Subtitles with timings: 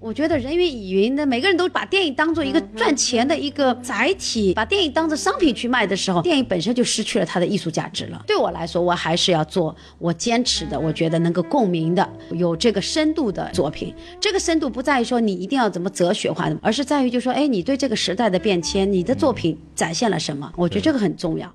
[0.00, 8.24] 我觉得人云亦云的，每个人都把电影当做一个赚钱的一个载体，把电影当做商品去卖的时候，电影本身就失去了它的艺术价值了。
[8.26, 13.94] 对我来说，我还是要做我坚持的，我觉得能够共鸣的、有这个深度的作品。
[14.18, 20.50] 这个深度不在于说你一定要怎么哲学化的，而是在于就说，哎，你对这个时代的变迁，你的作品展现了什么？
[20.56, 21.54] 我觉得这个很重要。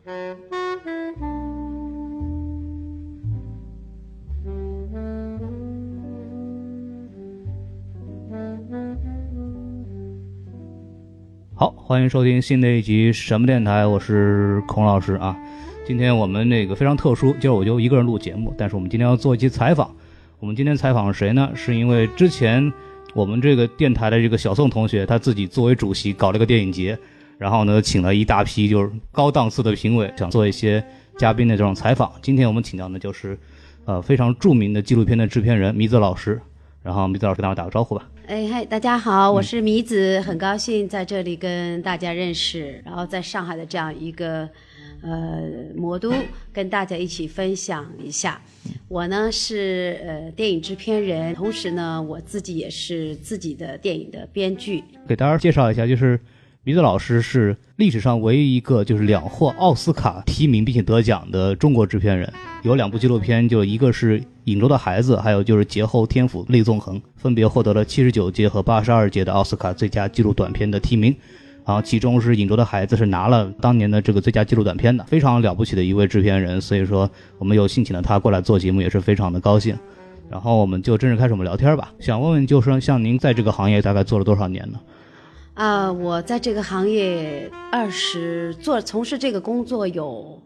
[11.86, 15.38] 欢迎收听新的一集什么电台，我是孔老师啊。
[15.86, 19.94] 今天我们那个非常特殊，今儿我就一个人录节目，但是我们今天要做一期采访。
[20.40, 21.52] 我们今天采访谁呢？
[21.54, 22.72] 是因为之前
[23.14, 26.98] 我们这个电台的这个小宋同学，他自己作为主席搞了个电影节，
[27.38, 30.82] 然后呢，请了一大批就是高档次的评委，想做一些
[31.18, 32.10] 嘉宾的这种采访。
[32.22, 33.38] 今天我们请到的就是
[33.84, 36.40] 呃非常著名的纪录片的制片人米子老师，
[36.82, 38.08] 然后米子老师跟大家打个招呼吧。
[38.26, 44.48] 哎嗨，大家好，我是米子，很高兴在这里跟大家认识，然后在上海的这样一个
[45.02, 45.42] 呃
[45.76, 46.14] 魔都
[46.54, 48.42] 跟大家一起分享一下。
[48.88, 54.82] 我呢是呃电影制片人，同时呢我自己也是自己的电影的编剧。
[55.06, 56.18] 给大家介绍一下，就是
[56.66, 71.14] 米子老师是历史上唯一一个就是两获奥斯卡提名并且得奖的中国制片人，有两部纪录片，就一个是《影州的孩子》，还有就是《劫后天府泪纵横》，分别获得了七十九届和八十二届的奥斯卡最佳纪录短片的提名。
[71.66, 76.62] 然后其中是《影州的孩子》是拿了当年的这个最佳纪录短片的，非常了不起的一位制片人。
[76.62, 79.78] 所以说我们有幸请了他过来做节目，也是非常的高兴。
[80.30, 81.92] 然后我们就正式开始我们聊天吧。
[82.00, 84.80] 想问问，就是说像您在这个行业大概做了多少年呢？
[85.54, 90.42] 啊、我在这个行业二十做从事这个工作有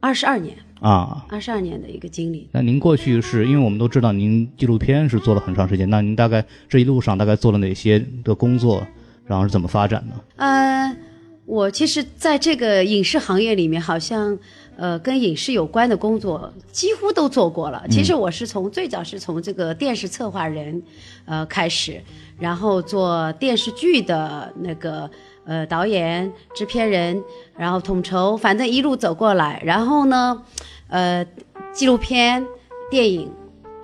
[0.00, 2.48] 二十二年，啊，二十二年的一个经历。
[2.52, 8.86] 那您过去是因为我们都知道您纪录片是做了很长时间，那您大概这一路上大概做了哪些的工作，
[9.26, 10.14] 然后是怎么发展的？
[10.36, 10.96] 呃，
[11.44, 14.38] 我其实在这个影视行业里面，好像
[14.76, 17.84] 呃跟影视有关的工作几乎都做过了。
[17.90, 20.82] 其实我是从最早是从这个电视策划人
[21.24, 22.00] 呃开始，
[22.38, 25.08] 然后做电视剧的那个
[25.44, 27.22] 呃导演、制片人，
[27.56, 29.60] 然后统筹，反正一路走过来。
[29.64, 30.42] 然后呢，
[30.88, 31.26] 呃，
[31.72, 32.46] 纪录片、
[32.90, 33.30] 电影。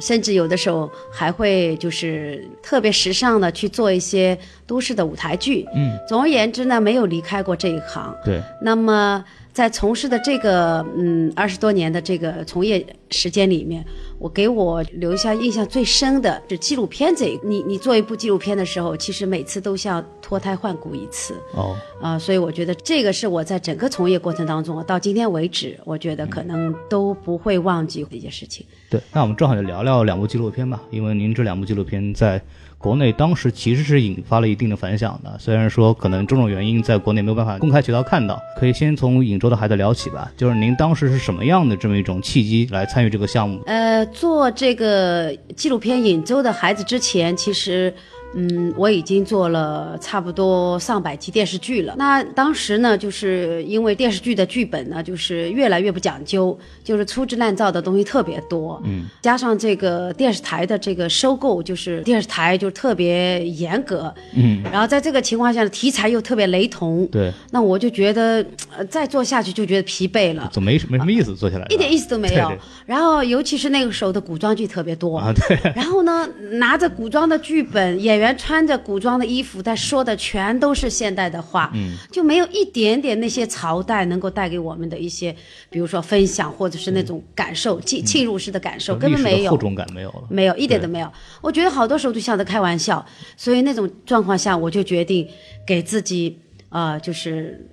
[0.01, 5.67] 甚至有的时候还会就是特别时尚的去做一些都市的舞台剧。
[5.75, 8.15] 嗯，总而言之呢，没有离开过这一行。
[8.25, 13.85] 对，那么在从事的这个嗯二十多年的这个从业时间里面，
[14.21, 17.41] 我给我留下印象最深的是纪录片这一。
[17.43, 28.67] 你你做一部纪录片的时候，其实每次都像脱胎换骨一次哦，啊、所以我觉得这个是我在整个从业过程当中，到今天为止，我觉得可能都不会忘记的一件事情。
[28.91, 32.39] 对，那我们正好就聊聊两部纪录片吧，因为您这两部纪录片在
[32.81, 43.61] 国内当时其实是引发了一定的反响的，虽然说可能种种原因在国内没有办法公开渠道看到，可以先从《尹州的孩子》聊起吧，就是您当时是什么样的这么一种契机来参与这个项目？
[43.67, 47.93] 呃，做这个纪录片《尹州的孩子》之前，其实。
[48.35, 51.95] 嗯，我已经做了差不多上百集电视剧了。
[51.97, 58.81] 那当时呢，就是因为电视剧的剧本呢，就是越来越不讲究，就是粗制滥造的东西特别多。
[58.85, 64.15] 嗯，加上这个电视台的这个收购，就是电视台就特别严格。
[64.35, 67.07] 嗯，然后在这个情况下，题材又特别雷同。
[67.09, 68.45] 对，那我就觉得，
[68.77, 70.49] 呃，再做下去就觉得疲惫了。
[70.53, 72.49] 就没什没什么意思，做下来一点意思都没有。
[72.49, 85.35] 对对然后，尤其是那个时候的古装剧特别多啊，对，然后呢，拿着古装的剧本，演员穿着古装的衣服，但说的全都是现代的话，嗯，就没有一点点那些朝代能够带给我们的一些，
[85.69, 89.57] 比如说分享或者是那种感受，浸浸入式的感受，根本没有厚。
[89.59, 90.23] 重感没有了。
[90.29, 91.11] 没有，一点都没有。
[91.41, 93.05] 我觉得好多时候都像在开玩笑，
[93.37, 95.27] 所以那种状况下，我就决定
[95.67, 97.69] 给自己呃，就是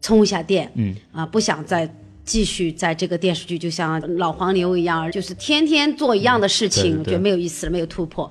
[0.00, 1.88] 充一下电，嗯，啊、不想再
[2.24, 8.30] 继续在这个电视剧就像老黄牛一样，就是天天做一样的事情，对对我觉得没有意思了，没有突破。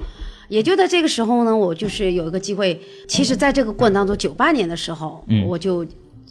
[0.54, 5.84] 也就在这个时候呢，我就是有一个机会，其实在这个过程当中，九八年的时候，嗯我就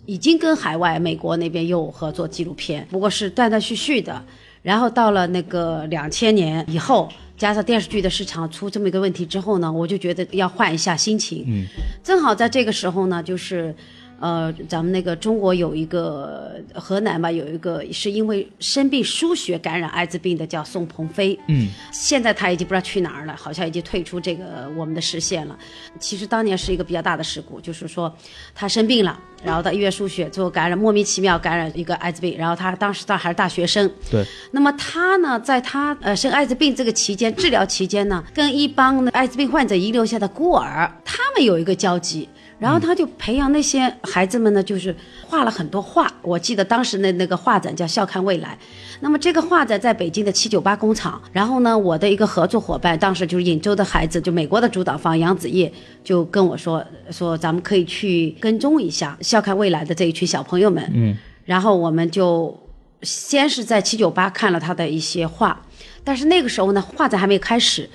[0.06, 4.24] 已经跟海外美国那边又合作纪录片，不过是断断续续的。
[4.62, 11.44] 然后到了那个两千年以后，加上电视剧的市场出这么一个问题之后呢，我就觉得要换一下心情。
[11.48, 11.66] 嗯，
[12.04, 13.74] 正好在这个时候呢，就是。
[14.22, 21.36] 呃，咱们那个中国有一个河南吧，有一个是因为生病输血感染艾滋病的，叫宋鹏飞。
[21.48, 25.58] 嗯，现在他已经不知道去哪儿了，好像已经退出这个我们的视线了。
[25.98, 28.14] 其实当年是一个比较大的事故，就是说
[28.54, 33.90] 他生病了，然后到医院输血，最后感染莫名其妙感染一个艾滋病，然后他当时他还是大学生。
[34.08, 34.24] 对。
[34.52, 42.28] 那么他呢，在他呃生艾滋病这个期间，治疗期间呢，跟一帮艾滋病患者遗留下的孤儿，他们有一个交集。
[42.62, 44.94] 然后他就培养那些孩子们呢，就是
[45.26, 46.08] 画了很多画。
[46.22, 48.56] 我记得当时的那个画展叫“笑看未来”。
[49.02, 51.20] 那么这个画展在北京的七九八工厂。
[51.32, 55.72] 然后呢，我的一个合作伙伴，当时就是颍州的孩子，就美国的主导方杨子叶，
[56.04, 60.88] 就跟我说说咱们可以去跟踪一下“笑看未来”的这一群小朋友们。
[60.94, 61.16] 嗯。
[61.44, 62.56] 然后我们就
[63.02, 65.60] 先是在七九八看了他的一些画，
[66.04, 67.90] 但是那个时候呢，画展还没开始。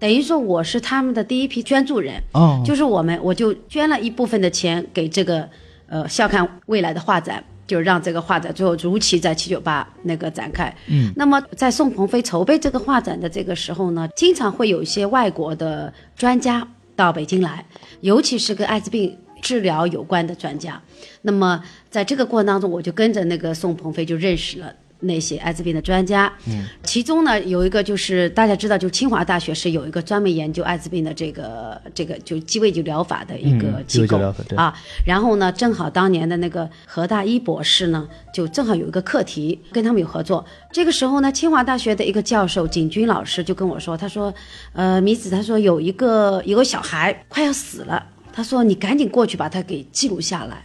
[0.00, 5.48] 等于说我是他们的第一批捐助人，哦，就是我们，我就捐了一部分的钱给这个，
[5.86, 10.74] 呃，笑看未来的画展，就让这个画展最后如期在七九八那个展开。
[10.86, 17.62] 嗯，那么在宋鹏飞筹备这个画展的这个时候呢，经常会有一些外国的专家到北京来，
[18.00, 20.80] 尤其是跟艾滋病治疗有关的专家。
[21.20, 24.72] 那么在这个过程当中，我就跟着那个宋鹏飞就认识了。
[25.00, 34.18] 那些艾滋病的专家，嗯，其中呢有一个就是大家知道，就清华大学是有一个专门研究艾滋病的这个这个就鸡尾酒疗法的一个机构
[34.56, 34.74] 啊。
[35.06, 40.44] 然后呢，正好当年的那个何大一博士呢，就正好有一个课题跟他们有合作。
[40.72, 44.32] 这个时候呢，清华大学的一个教授景军老师就跟我说，他说，
[44.72, 50.64] 呃，米子，他说有一个有个小孩快要死了，他说你赶紧过去把他给记录下来。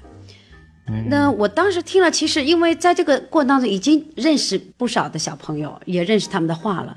[1.08, 6.96] 那我当时听了，其实因为在这个过程当中已经认识不少的小朋友，也认识他们的话了。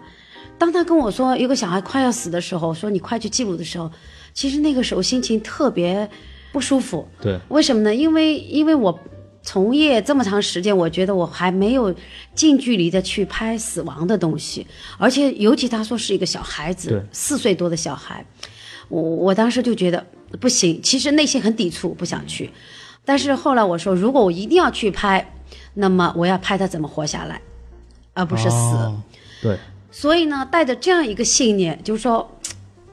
[0.58, 3.90] 当他跟我说有个小孩快要死的时候，说你快去记录的时候，
[4.34, 6.08] 其实那个时候心情特别
[6.52, 7.08] 不舒服。
[7.20, 7.94] 对，为什么呢？
[7.94, 8.98] 因为因为我
[9.42, 11.94] 从业这么长时间，我觉得我还没有
[12.34, 14.66] 近距离的去拍死亡的东西，
[14.98, 18.22] 而且尤其他说是一个小孩子，四岁多的小孩，
[18.88, 20.04] 我我当时就觉得
[20.40, 22.50] 不行，其实内心很抵触，不想去。
[23.08, 25.32] 但是后来我说，如果我一定要去拍，
[25.72, 27.40] 那么我要拍他怎么活下来，
[28.12, 28.92] 而不是死。
[29.40, 29.56] 对。
[29.90, 32.30] 所以呢，带着这样一个信念，就是说。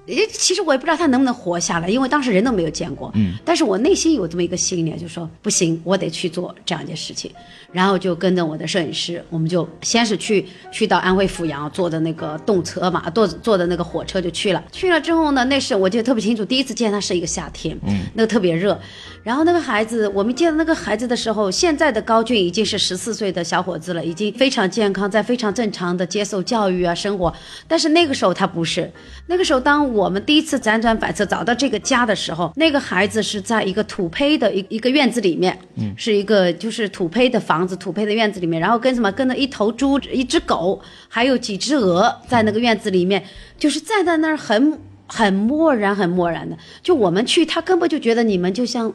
[0.07, 3.09] 诶，其实我也不知道他能不能活下来，因为当时人都没有见过。
[3.15, 7.31] 嗯，但是我内心有这么一个信念，就是说不行，我得去做这样一件事情。
[7.71, 14.63] 然后就跟着我的摄影师，我们就先是去去到安徽阜阳，坐的那个动车嘛，坐坐的那个火车就去了。
[14.71, 18.79] 去了之后呢，那是我记得特别清楚，第一次见他是一个夏天，嗯，那个特别热。
[19.25, 27.33] 然后那个孩子，我们见到那个孩子的时候，现在的高俊已经是十四岁的小伙子了，已经非常健康，在非常正常的接受教育啊生活。
[27.67, 28.87] 但是那个时候他不是，
[29.25, 29.75] 那个时候当。
[29.95, 43.23] 我们第一次辗转反侧找到这个家的时候，那个孩子是在一个土坯的一一个院子里面，嗯，是一个就是土坯的房子，土坯的院子里面，然后跟什么跟着一头猪、一只狗，还有几只鹅在那个院子里面，
[43.57, 46.55] 就是站在那儿很很漠然，很漠然的。
[46.83, 48.91] 就我们去，他根本就觉得你们就像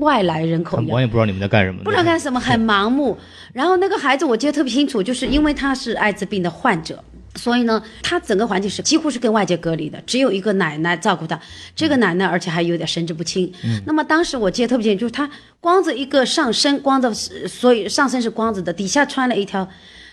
[0.00, 3.16] 外来人口一样，我也不知道你们在干什么，不知道干什么，很盲目。
[3.52, 7.02] 然后那个孩子我记得特别清楚，就是因为他是艾滋病的患者。
[7.34, 11.38] 所以呢，他整个环境是几乎是跟外界隔离的，只有一个奶奶照顾他。
[11.74, 13.52] 这个奶奶而且还有点神志不清。
[13.62, 13.78] 嗯。
[13.86, 15.28] 那么当时我记得特别清楚，就是他
[15.60, 19.68] 光着一个上身，光着所以上身是光着的，底下穿了一条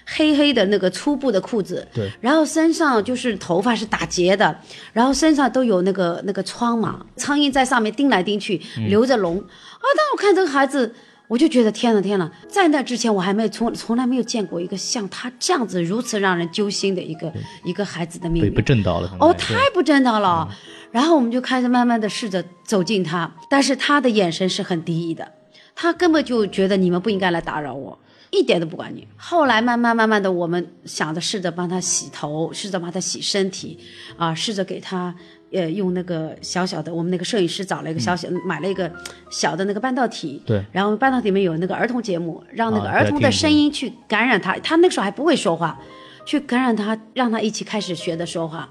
[0.06, 1.88] 黑黑的那个粗布的裤子。
[1.94, 2.12] 对。
[2.20, 4.60] 然后身上就是头发是打结的，
[4.92, 9.42] 然后身上都有那个那个疮嘛，苍蝇在上面叮来叮去，流着脓。
[9.42, 9.73] 啊！
[9.96, 10.94] 当我看这个孩子。
[11.30, 19.10] 我就觉得天呐天呐，在那之前我还没从从来没有见过一个像他这样子如此让人揪心的一个一个孩子的命运，不正道了。
[19.20, 20.48] 哦，太不正道了。
[20.92, 25.32] 然后我们就开始慢慢的试着走近他，但是他的眼神是很敌意的，
[25.74, 27.98] 他根本就觉得你们不应该来打扰我，
[28.30, 29.08] 一点都不管你。
[29.16, 33.80] 后来慢慢慢慢的，我们想着试着帮他洗头，试着帮他洗身体，
[34.18, 35.16] 啊，试着给他。
[35.54, 38.92] 呃，用那个小小的，我们那个摄影师找了一个小小，买了一个
[39.30, 45.80] 小的那个半导体，对，然后半导体里面有那个儿童节目，让那个儿童的声音去感染他，他那个时候还不会说话，
[46.26, 48.68] 去感染他，让他一起开始学的说话。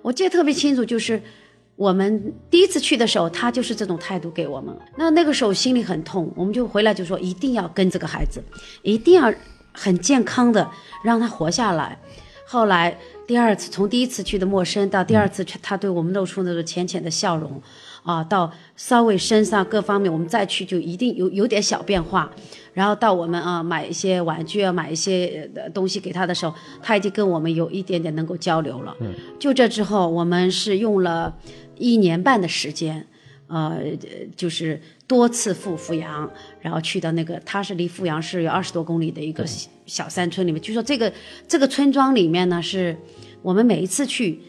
[0.00, 1.20] 我记得特别清楚，就是
[1.74, 8.42] 我们第一次去的时候，他就是这种态度给我们，那那个时候心里很痛，我们就回来就说一定要跟这个孩子，
[8.80, 9.30] 一定要
[9.72, 10.66] 很健康的
[11.04, 11.98] 让他活下来。
[12.46, 12.96] 后来。
[13.26, 17.60] 第二次从第一次去的陌生到第二次去，他对我们露出那种浅浅的笑容，
[18.04, 22.30] 啊，到稍微身上各方面我们再去就一定有有点小变化，
[22.72, 28.94] 然后到我们啊买一些玩具啊买一些东西给他的时候，他已经跟我们有一点点能够交流了。
[29.00, 31.34] 嗯就这之后，我们是用了
[31.76, 33.06] 一年半的时间，
[33.48, 33.80] 呃，
[34.36, 36.28] 就是多次赴阜阳，
[36.60, 39.44] 然后去到那个，它是离阜阳市有二十多公里的一个
[39.86, 40.60] 小山村里面。
[40.60, 41.12] 据说这个
[41.46, 42.96] 这个村庄里面呢，是
[43.42, 44.40] 我们每一次去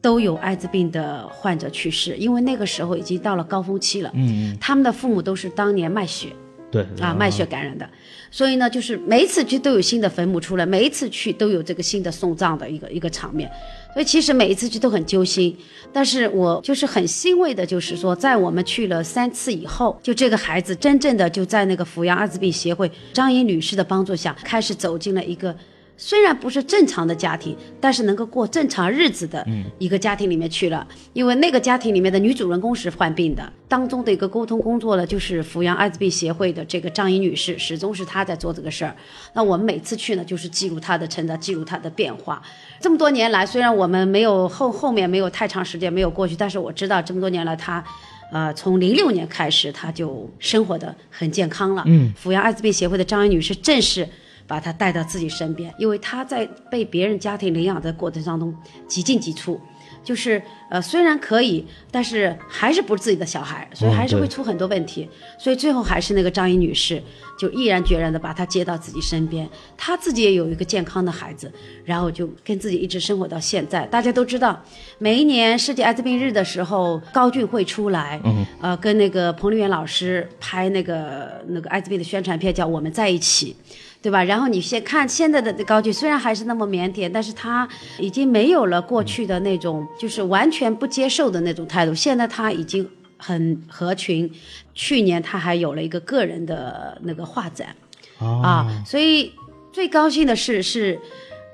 [0.00, 4.10] 都有艾滋病的患者去世，因为那个时候已经到了高峰期了。
[4.14, 6.28] 嗯，他们的父母都是当年卖血
[6.72, 7.88] 对啊，卖血感染的，
[8.30, 13.50] 所以呢，就是每一次去都有新的坟墓出来，每一次去都有这个新的送葬的一个一个场面。
[13.92, 15.56] 所以其实每一次去都很揪心，
[15.92, 25.54] 但是我就是很欣慰的，就是说在我们去了三次以后，就这个孩子真正的就在那个阜阳艾滋病协会张颖女士的帮助下，开始走进了一个。
[26.02, 29.46] 虽然不是正常的家庭，但是能够过正常日子的
[29.78, 30.88] 一个家庭里面去了。
[31.12, 38.96] 因为那个家庭里面的女主人公是患病的，当中的一个沟通工作呢，就是阜阳艾滋病协会的这个张颖女士，始终是她在做这个事儿。
[39.34, 42.42] 那我们每次去呢，就是记录她的成长，记录她的变化。
[42.80, 47.84] 这么多年来，虽然我们没有后后面没有太长时间没有过去，但是我知道这么多年来她。
[48.32, 51.82] 呃，从零六年开始，她就生活的很健康了。
[51.86, 54.08] 嗯，阜阳艾滋病协会的张颖女士正是
[54.50, 58.52] 把他带到自己身边，因为他在被别人家庭领养的过程当中
[58.88, 59.60] 几进几出，
[60.02, 65.08] 就是呃虽然可以，但是还是不是自己的小孩，所以还是会出很多问题。
[65.38, 67.00] 所以最后还是那个张怡女士
[67.38, 71.50] 就毅然决然的把他接到自己身边，她自己也有一个健康的孩子，
[71.84, 73.86] 然后就跟自己一直生活到现在。
[73.86, 74.60] 大家都知道，
[74.98, 78.20] 每一年世界艾滋病日的时候，高俊会出来，
[78.60, 83.54] 呃，跟那个彭丽媛老师拍那个那个艾滋病的宣传片，叫《我们在一起》。
[84.02, 84.24] 对吧？
[84.24, 91.94] 然后你先看现在的高俊，虽然还是那么腼腆，但是他已经没有了过去的那种，就是完全不接受的那种态度。
[91.94, 92.88] 现在他已经
[93.18, 94.32] 很合群。
[94.74, 97.76] 去年他还有了一个个人的那个画展，
[98.18, 99.32] 啊，所以
[99.70, 100.98] 最高兴的是是，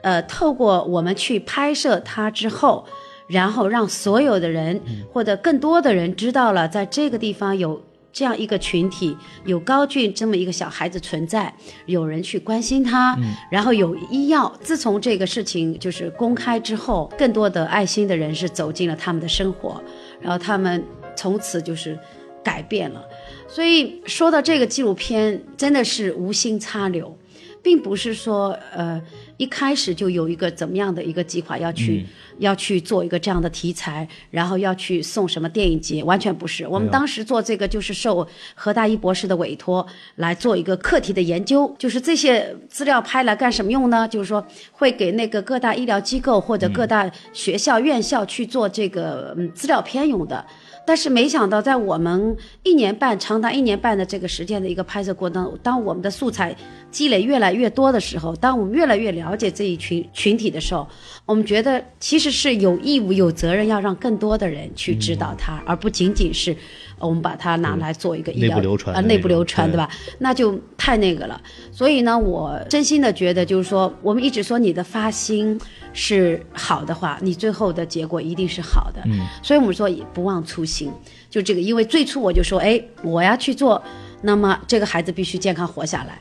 [0.03, 2.87] 呃，透过我们去拍摄他之后，
[3.26, 4.81] 然后让所有的人
[5.12, 7.83] 或者更多的人知道了，在这个地方有。
[8.16, 11.54] 这样一个群体，有高俊这么一个小孩子存在，
[11.85, 13.14] 有人去关心他，
[13.50, 14.50] 然后有医药。
[14.62, 19.78] 自从这个事情就是公开之后，更多的爱心的人是走进了他们的生活，
[20.18, 20.82] 然后他们
[21.14, 21.99] 从此就是
[22.42, 23.04] 改变了。
[23.46, 27.14] 所以说到这个纪录片，真的是无心插柳，
[27.62, 28.99] 并不是说呃
[29.37, 32.07] 一开始就有一个怎么样的一个计划要去。
[32.38, 36.66] 要去做一个这样的题材，然后要去送什么电影节，完全不是。
[36.69, 44.07] 我们当时做这个就是受何大一博士的委托来做一个课题的研究，就是这些资料拍来干什么用呢？
[44.07, 50.45] 就是说会给那个各大医疗机构或者各大学校院校去做这个嗯资料片用的。
[50.87, 56.57] 但是没想到，在我们一年半长达一年半的这个时间的一个拍摄过程当中，当我们的素材
[56.93, 60.87] 积累越来越多的时候，当我们越来越了解这一群群体的时候，
[61.25, 66.57] 我们觉得其实是有义务、有责任要让更多的人去知道它，而不仅仅是
[66.99, 68.57] 我们把它拿来做一个医疗
[68.93, 69.88] 啊内部流传，对吧？
[70.19, 71.41] 那就太那个了。
[71.71, 75.59] 所以呢，我真心的觉得，就是说，我们一直说你的发心。
[75.99, 79.00] 是好的话，你最后的结果一定是好的。
[79.07, 80.93] 嗯，所以我们说不忘初心，
[81.31, 81.61] 就这个。
[81.62, 83.83] 因为最初我就说，哎，我要去做，
[84.21, 86.21] 那么这个孩子必须健康活下来。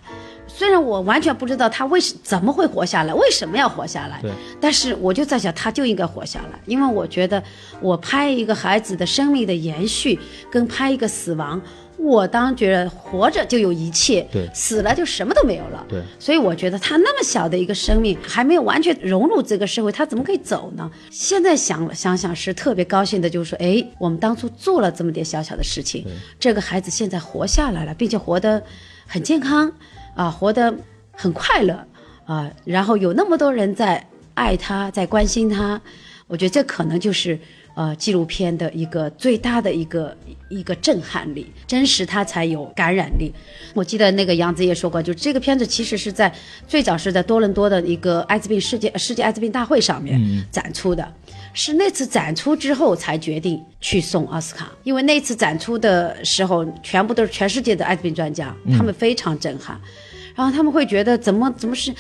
[0.57, 4.21] 虽然我完全不知道他为什怎么会活下来，为什么要活下来，
[4.61, 7.43] 但是我就在想，他就应该活下来，因为我觉得
[7.81, 10.17] 我拍一个孩子的生命的延续，
[10.49, 11.61] 跟拍一个死亡。
[11.97, 16.01] 我当觉得活着就有一切，对，死了就什么都没有了，对。
[16.19, 20.91] 所以我觉得他那么小的一个生命，还没有完全融入这个社会，他怎么可以走呢？
[21.09, 26.05] 现在想想想是特别高兴的，就是说，哎，我们当初做了这么点小小的事情，
[26.37, 28.61] 这个孩子现在活下来了，并且活得
[29.07, 29.71] 很健康，
[30.15, 30.73] 啊，活得
[31.11, 31.85] 很快乐，
[32.25, 35.79] 啊，然后有那么多人在爱他，在关心他，
[36.27, 37.37] 我觉得这可能就是。
[37.77, 40.15] 呃，纪录片的一个最大的一个
[40.47, 43.29] 一个震撼力，真实它才有感染力。
[43.73, 46.33] 我记得那个杨子也说过，就这个片子其实是在
[46.65, 50.17] 最早是在多伦多的一个艾滋病世界世界艾滋病大会上面
[50.49, 51.05] 展出的，
[51.51, 59.77] 是那次展出之后才决定去送奥斯卡，因为那次展出的时候全部都是全世界的艾滋病专家，他们非常震撼，
[60.35, 61.93] 然后他们会觉得怎么怎么是。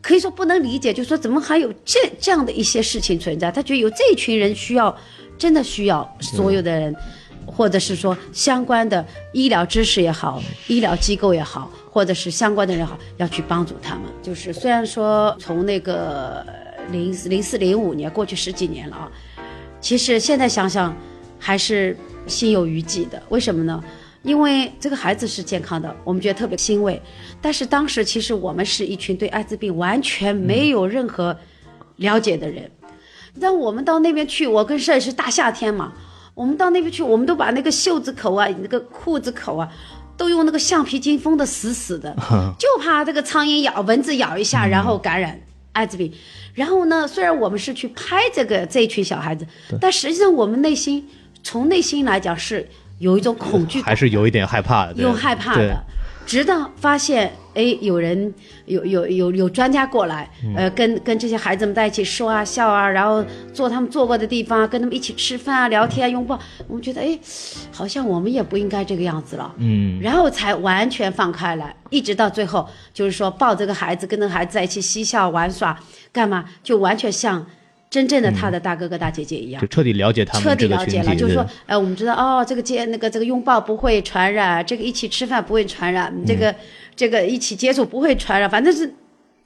[0.00, 3.52] 可以说不能理解，就说怎么还有这这样的一些事情存在？
[3.52, 4.92] 他觉得有这一群人需要，
[5.38, 6.92] 真的需要所有的人，
[7.46, 14.02] 或者是说相关的医疗知识也好，医疗机构也好，或者是相关的人好，要去帮助他们。
[14.20, 16.44] 就是虽然说从那个
[16.90, 19.08] 零零四零五年过去十几年了啊，
[19.80, 20.96] 其实现在想想
[21.38, 21.96] 还是
[22.26, 23.22] 心有余悸的。
[23.28, 23.80] 为什么呢？
[24.22, 27.00] 因为这个孩子是健康的，我们觉得特别欣慰。
[27.40, 31.36] 但是当时其实我们是一群对艾滋病完全没有任何
[31.96, 32.70] 了解的人。
[33.40, 35.92] 当我们到那边去，我跟摄影师大夏天嘛，
[36.34, 39.68] 我们到那边去，我们都把那个袖子口啊、那个裤子口啊，
[40.16, 42.14] 都用那个橡皮筋封得死死的，
[42.58, 45.40] 就怕这个苍蝇咬、蚊子咬一下，然后感染
[45.72, 46.12] 艾滋病。
[46.54, 49.46] 然后呢，虽然我们是去拍这个这一群小孩子，
[49.80, 51.08] 但实际上我们内心
[51.42, 52.68] 从内心来讲是
[53.02, 55.02] 有一种恐惧，还是有一点害怕的，对。
[55.02, 55.84] 有害怕的。
[56.24, 58.32] 直到发现，哎，有人
[58.66, 60.54] 有有有有专家过来，嗯。
[60.54, 67.18] 呃，跟跟这些孩子们在一起说啊笑啊，然后坐他们坐过的地方，跟他们一起吃饭啊、聊天啊、拥抱，我们觉得，哎，
[67.72, 69.52] 好像我们也不应该这个样子了。
[69.58, 75.76] 嗯，然后才完全放开来，一直到最后，就是说抱这个孩子，跟那个孩子在一起嬉笑玩耍，
[76.12, 76.44] 干嘛？
[76.62, 77.44] 就完全像
[77.92, 79.60] 真正的他的大哥哥大姐姐一样。
[79.60, 79.68] 就。
[79.68, 86.54] 彻底了解他彻们这个底了解了，就是说对，呃，我们知道哦，这个接那个这个拥抱不会传染，这个一起吃饭不会传染，这嗯个
[86.96, 88.90] 这个一起接触不会传染，反正是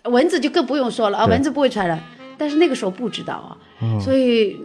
[0.05, 2.01] 蚊子就更不用说了啊，蚊子不会传染，
[2.39, 4.57] 但是那个时候不知道啊，嗯所以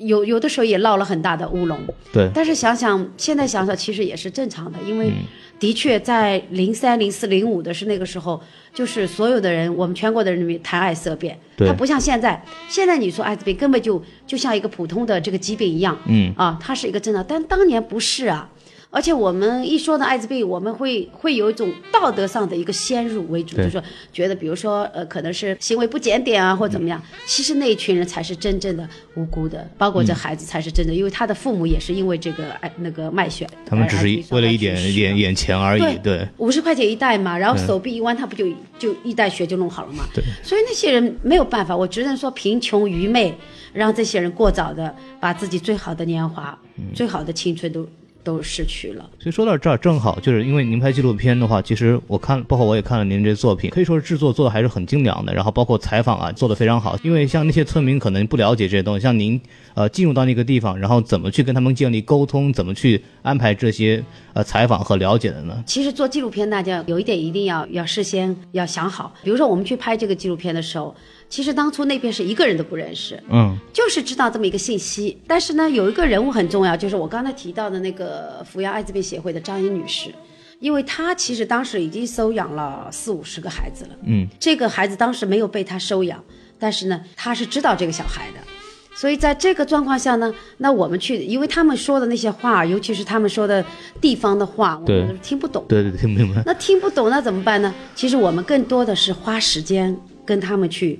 [0.00, 1.78] 有有的时候也闹了很大的乌龙。
[2.12, 5.12] 对，但是想想现在想想，其实也是正常的，因嗯为
[5.58, 8.40] 的确在零三、零四、零五的是那个时候，
[8.72, 18.48] 就是所有的人，我们全国的人民谈爱色变，对它不像现在，现在你说艾滋病根本就就像一个普通的这个疾病一样，嗯啊，它是一个正常，但当年不是啊。
[18.90, 27.00] 而且我们一说到艾滋病，我们会会有一种道德上的一个先入为主，就是说觉得，比如说呃，可能是行为不检点啊，或怎么样。
[27.26, 38.46] 其实那一群人才是真正的无辜的，包括这孩子才是真的，因为他的父母也是因为这个爱那个卖血，他们只是为了一点去世眼眼钱而已，对，五十块钱一袋嘛，然后手臂一弯，他不就
[38.78, 40.04] 就一袋血就弄好了嘛？
[40.14, 40.24] 对。
[40.42, 43.34] 所以那些人没有办法，我只能说贫穷愚昧，
[43.74, 47.86] 让这些人过早的把自己最好的年华、嗯最好的青春都
[48.28, 49.08] 都失去了。
[49.18, 56.98] 所以说到这儿，正好就是因为您拍纪录片的话，其实我看，包括我也看了您这作品，可以说是制作做的还是很精良的，然后包括采访啊做的非常好。
[57.02, 59.40] 因为像那些村民可能不了解这些东西，像您
[59.72, 64.04] 呃进入到那个地方，然后怎么去跟他们建立沟通，怎么去安排这些
[64.34, 65.64] 呃采访和了解的呢？
[65.66, 69.14] 其实做纪录片，大家有一点一定要要事先要想好。
[69.22, 70.94] 比如说我们去拍这个纪录片的时候，
[71.28, 75.16] 其实当初那边是一个人都不认识，嗯就是知道这么一个信息。
[75.26, 80.10] 但是呢，有一个人物很重要，就是我刚才提到的那个阜阳艾滋病协会的张英女士，
[80.58, 83.90] 因为她其实当时已经收养了四五十个孩子了。
[84.04, 86.22] 嗯，这个孩子当时没有被她收养，
[86.58, 88.40] 但是呢，她是知道这个小孩的。
[88.96, 93.64] 所以在这个状况下呢，那我们去，因为他们说的那些话，尤其是他们说的
[94.00, 95.64] 地方的话，我对们听不懂。
[95.68, 96.42] 对对，听不明白。
[96.44, 97.72] 那听不懂那怎么办呢？
[97.94, 100.98] 其实我们更多的是花时间跟他们去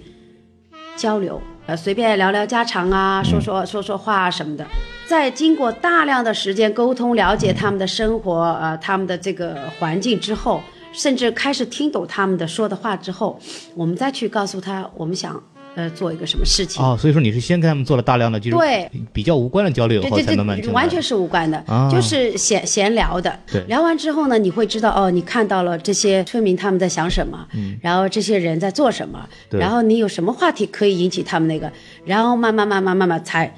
[0.99, 4.67] 交流，呃，随便聊聊家常啊，说说说说话啊什么的。
[5.07, 10.61] 在经过大量的时间沟通、了解他们的生活，呃，他们的这个环境之后，
[10.93, 13.39] 甚至开始听懂他们的说的话之后，
[13.77, 15.41] 我们再去告诉他我们想
[15.79, 16.83] 呃做一个什么事情。
[16.83, 23.39] 哦，所以说你是先跟他们做了大量的就是对比较无关的交流以后，对对才慢慢对，完全是无关的，啊就是闲闲聊的。
[23.47, 27.47] 对聊完之后呢，你会知道哦，你看到了这些村民他们在想什么，
[27.81, 31.71] 然后这些人在做什么，然后你有什么话题可以引起他们那个，
[32.05, 33.55] 然后慢慢慢慢慢慢才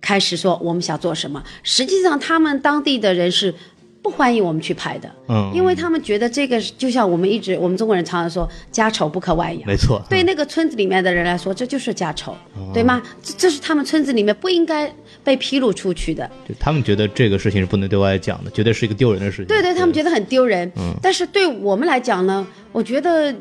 [0.00, 1.42] 开始说我们想做什么。
[1.62, 3.54] 实际上，他们当地的人是
[4.02, 9.66] 不欢迎我们去拍的，嗯，因为他们觉得这个就像我们一直我们中国人常常说家丑不可外扬。
[9.66, 12.34] 没错，对那个村子里面的人来说，这就是家丑，
[12.72, 13.02] 对吗？
[13.22, 14.90] 这这是他们村子里面不应该
[15.22, 16.28] 被披露出去的。
[16.46, 19.46] 对他们觉得这个事情是不能对外讲的，绝对是一个丢人的事情。
[19.46, 20.70] 对对，他们觉得很丢人。
[20.76, 23.34] 嗯但是对我们来讲呢，我觉得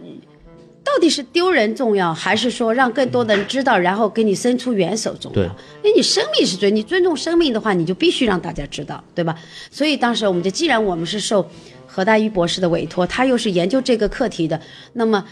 [0.90, 5.36] 到底是丢人重要，还是说让更多的人知道，然后给你伸出援手重要？
[5.36, 5.44] 对
[5.84, 9.36] 因为你生命是尊，你尊重生命的话，你就必须让大家知道，对吧？
[9.70, 11.48] 所以当时我们就，既然我们是受
[11.86, 14.60] 何大一博士的委托，他又是研究这个课题的，
[14.94, 15.24] 那么。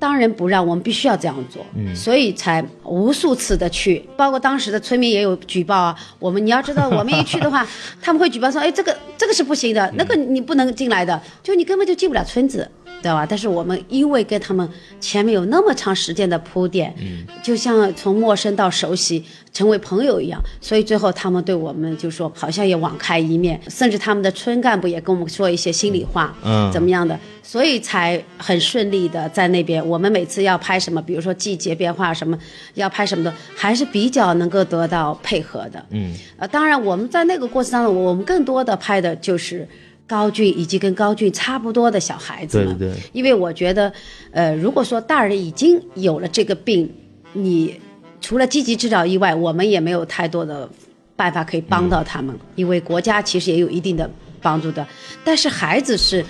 [0.00, 5.96] 当仁不让，我们必须要这样做，嗯，所以才无数次的去，包括当时的村民也有举报啊。
[6.20, 7.66] 我们你要知道，我们一去的话，
[8.00, 12.70] 他们会举报说，哎，这个这个是不行的，那个你不能进来的，就你根本就进不了村子，
[13.02, 13.26] 对吧？
[13.28, 14.68] 但是我们因为跟他们
[15.00, 29.86] 前面有那么长时间的铺垫，嗯，就像从陌生到熟悉，成为朋友一样，所以最后他们对我们就说好像也网开一面，甚至他们的村干部也跟我们说一些心里话，嗯怎么样的，所以才很顺利的在那边。
[29.86, 32.36] 我们每次要拍什么，比如说季节变化什么，
[32.74, 35.84] 要拍什么的，还是比较能够得到配合的。
[35.90, 39.66] 嗯，呃，当然我们在那个过程当中，我们更多的拍的就是
[40.08, 42.76] 高俊以及跟高俊差不多的小孩子们。
[42.76, 43.92] 对因为我觉得，
[44.32, 46.92] 呃，如果说大人已经有了这个病，
[47.34, 47.78] 你
[48.20, 50.68] 除了积极治疗以外，我们也没有太多的
[51.14, 54.84] 办法可以帮到他们，因为国家其实也有一定的帮助的。
[55.22, 56.24] 但是孩子是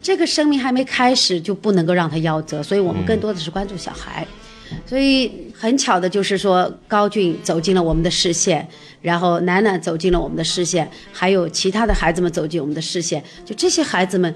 [0.00, 4.26] 这个生命还没开始，就不能够让他夭折，所以我们更多的是关注小孩。
[4.86, 8.66] 所以很巧的就是说，高俊走进了我们的视线，
[9.00, 14.34] 然后楠楠走进了我们的视线，还有其他的孩子们走进我们的视线，就这些孩子们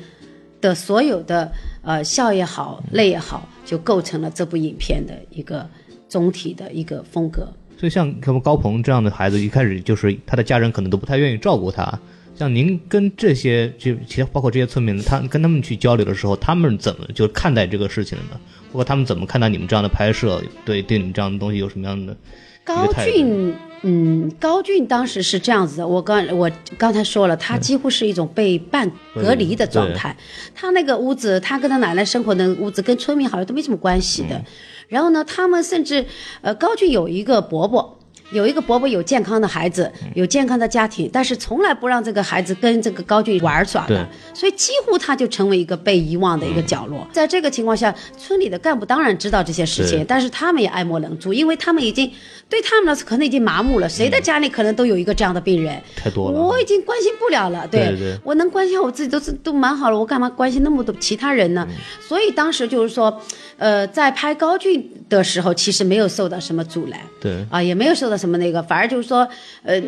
[0.61, 1.51] 的所有的
[1.83, 5.69] 呃笑也好，泪也好，就构成了这部影片的一个
[6.09, 7.53] 总体的一个风格。
[7.77, 11.99] 所以像什么高鹏这样的孩子，一开始就是他的家人可能都不太愿意照顾他。
[12.37, 18.41] 像您跟这些就其实包括这些村民，他跟他们去交流的时候，他们怎么就看待这个事情的呢？
[18.75, 20.43] 包括他们怎么看待你们这样的拍摄？
[20.65, 22.17] 对对，你们这样的东西有什么样的？
[22.65, 25.87] 高俊，嗯，高俊当时是这样子的。
[25.87, 30.17] 我刚我刚才说了，他几乎是一种被半隔离的状态。
[30.57, 34.45] 他那个屋子，他跟他奶奶生活的屋子，跟村民好像都没什么关系的。
[34.89, 36.05] 然后呢，他们甚至，
[36.41, 38.01] 呃，高俊有一个伯伯。
[38.35, 47.07] 有一个伯伯有健康的孩子，有健康的家庭，但是从来不让这个孩子跟这个高俊玩耍的，所以几乎他就成为一个被遗忘的一个角落。
[47.13, 52.11] 在这个情况下，村里的干部当然知道这些事情，但是他们也爱莫能助，因为他们已经
[52.49, 53.89] 对他们来说可能已经麻木了。
[53.89, 55.81] 谁的家里可能都有一个这样的病人？
[55.95, 57.67] 太多了，我已经关心不了了。
[57.69, 61.67] 对对，我能关心我自己都是都蛮好了，我干嘛关心那么多其他人呢？
[62.01, 63.23] 所以当时就是说。
[63.57, 69.27] 呃，在拍高俊的时候，其实没有受到什么阻拦，对啊，也没有受到什么那个，反而就是说，
[69.63, 69.81] 呃，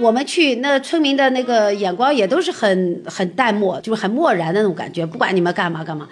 [0.00, 6.08] 我们去那村民的那个眼光也都是很很淡漠，就是很漠然的那种感觉，不管你们干嘛干嘛。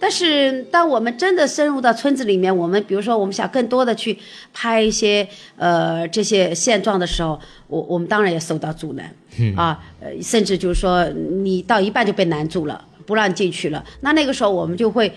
[0.00, 4.16] 但是当我们真的深入到村子里面，我们比如说我们想更多的去
[4.54, 9.12] 拍一些呃这些现状的时候，我我们当然也受到阻拦，
[9.56, 11.04] 啊，呃，甚至就是说
[11.42, 15.12] 你到一半就被拦住了，不让进去了，那那个时候我们就会。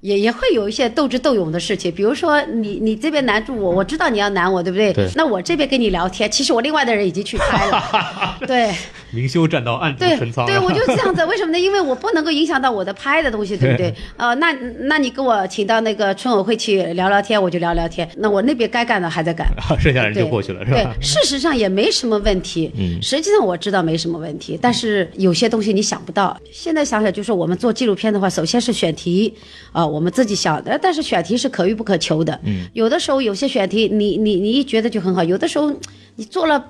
[0.00, 4.92] 也也会有一些斗智斗勇的事情，比如说你你这边难住我，我知道你要难我，对不对？
[4.92, 5.08] 对。
[5.14, 8.38] 那我这边跟你聊天，其实我另外的人已经去拍了。
[8.46, 8.74] 对。
[9.16, 10.44] 明修栈道，暗度陈仓。
[10.46, 11.24] 对，我就这样子。
[11.24, 11.58] 为什么呢？
[11.58, 13.92] 因为我不能够影响到我的拍的东西，对不对？
[14.18, 18.08] 呃，那那你给我请到那个村委会去聊聊天，我就聊聊天。
[18.18, 19.46] 那我那边该干的还在干，
[19.80, 20.76] 剩下人就过去了，是吧？
[20.76, 22.70] 对，事实上也没什么问题。
[22.76, 23.00] 嗯。
[23.02, 26.38] 实际上我知道没什么问题，但是有些东西你想不到。
[26.52, 29.32] 现在想想，就是我们做纪录片的话，首先是选题，
[29.72, 30.78] 啊，我们自己想的。
[30.82, 32.38] 但是选题是可遇不可求的。
[32.44, 32.66] 嗯。
[32.74, 35.72] 有的时候有些选题，你你你一觉得就很好，有的时候
[36.16, 36.62] 你做了。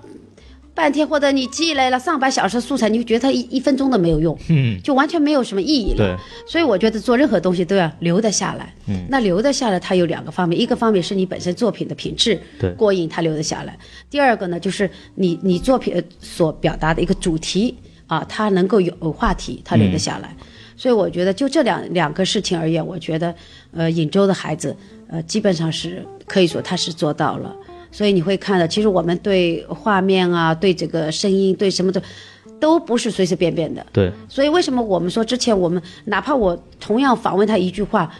[0.76, 5.96] 半天或者你积累了上百小时素材，你就觉得它一一分钟都没有用，嗯，就完全没有什么意义了。
[5.96, 8.74] 对，所以我觉得做任何东西都要留得下来。
[8.86, 13.72] 嗯，那留得下来，它有两个方面，一个方面是你本身作品的品质对过硬，它留得下来；
[14.10, 17.74] 第二个呢，就是你你作品所表达的一个主题
[18.06, 20.36] 啊，它能够有话题，它留得下来。
[20.76, 23.34] 所以我觉得就这两两个事情而言，我觉得
[23.72, 24.76] 呃，颍州的孩子
[25.08, 27.56] 呃，基本上是可以说他是做到了。
[27.96, 32.02] 所以你会看到，其实我们对画面啊，对这个声音，对什么都，
[32.60, 33.86] 都不是随随便便的。
[33.90, 34.12] 对。
[34.28, 38.12] 所以为什么我们说之前我们哪怕我同样访问他一句话，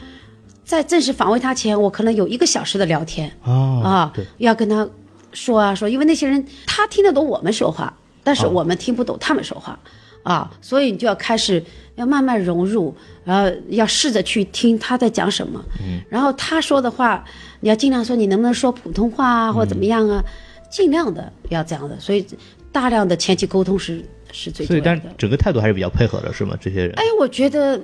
[0.65, 3.53] 在正式访问他前，我可能有一个小时的聊天啊
[3.85, 4.89] 啊，要跟他
[5.35, 9.79] 说啊说，因为那些人他听得懂我们说话，但是我们听不懂他们说话
[10.27, 11.63] 啊，所以你就要开始
[11.95, 17.25] 要慢慢融入，然后要试着去听他在讲什么，嗯，然后他说的话。
[17.61, 20.23] 你要尽量说，你能不能说普通话啊，或怎么样啊？
[20.71, 22.25] 尽量的要这样的，所以
[22.71, 24.85] 大量的前期沟通是是最重要的。
[24.85, 26.57] 所以，但整个态度还是比较配合的，是吗？
[26.61, 26.93] 这些人？
[26.97, 27.81] 哎，我觉得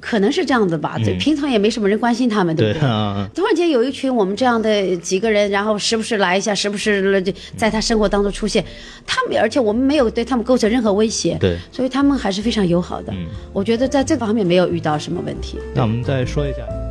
[0.00, 0.96] 可能是这样子吧。
[0.98, 2.80] 就平常也没什么人关心他们，对不对？
[3.34, 8.64] 突然间有一群我们这样的几个人，然后时不时来一下，时不时就在他生活当中出现。
[9.06, 13.12] 他们，而且我们没有对他们构成任何威胁，对，所以他们还是非常友好的。
[13.52, 15.58] 我觉得在这方面没有遇到什么问题。
[15.74, 16.83] 那我们再说一下。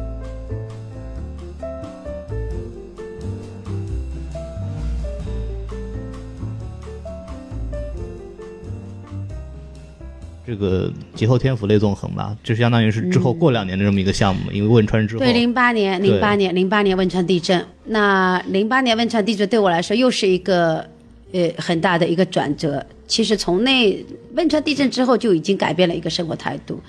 [10.46, 20.86] 这个劫后天府类纵横吧，就相当于是之后过两年的这么一个项目，因为汶川之后，对，零八年，零八年，零八年汶川地震，那零八年汶川地震对我来说又是一个
[21.32, 22.86] 呃很大的一个转折。
[23.08, 26.82] 其实从那汶川地震之后就已经改变了一个生活态度。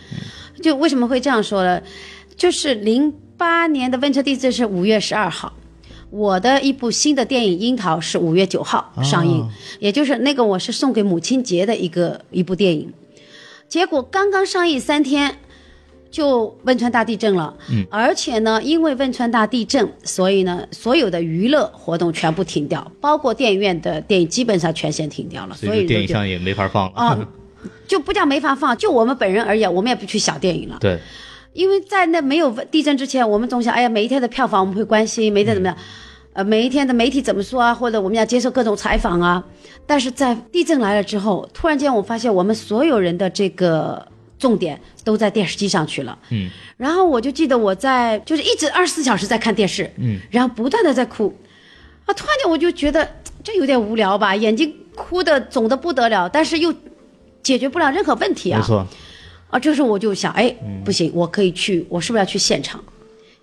[0.62, 1.80] 就为什么会这样说呢？
[2.36, 5.52] 就是零八年的汶川地震是五月十二号，
[6.10, 12.92] 我的一部新的电影《樱桃》是五月九号上映，也就是那个我是送给母亲节的一个一部电影。
[13.74, 15.36] 结果刚刚上映三天，
[16.08, 17.52] 就汶川大地震了。
[17.72, 25.56] 嗯，而且呢，因为汶川大地震，所以呢，所有的娱乐活动全部停掉，包括电影院的电影基本上全线停掉了。
[25.56, 26.92] 所以电影上也没法放了。
[26.94, 27.28] 啊，
[27.88, 30.78] 就不叫没法放，就我们本人而言，我们也不去想电影了。
[30.80, 30.96] 对，
[31.52, 35.76] 因为在那没有地震之前，我们总想，哎呀，每一天的票房我们会关心，每天怎么样？
[36.34, 37.72] 呃，每一天的媒体怎么说啊？
[37.72, 39.42] 或者我们要接受各种采访啊？
[39.86, 44.04] 但是在地震来了之后，突然间我发现我们所有人的这个
[44.36, 46.18] 重点都在电视机上去了。
[46.30, 51.32] 嗯，然后我就记得我在就是一直二十四小时在看电视，嗯，然后不断的在哭，
[52.04, 53.08] 啊，突然间我就觉得
[53.44, 56.74] 这有点无聊吧，眼睛哭的肿的不得了，但是又
[57.44, 58.58] 解决不了任何问题啊。
[58.58, 58.84] 没错，
[59.50, 60.52] 啊，这时候我就想，哎，
[60.84, 62.82] 不行，我可以去，我是不是要去现场？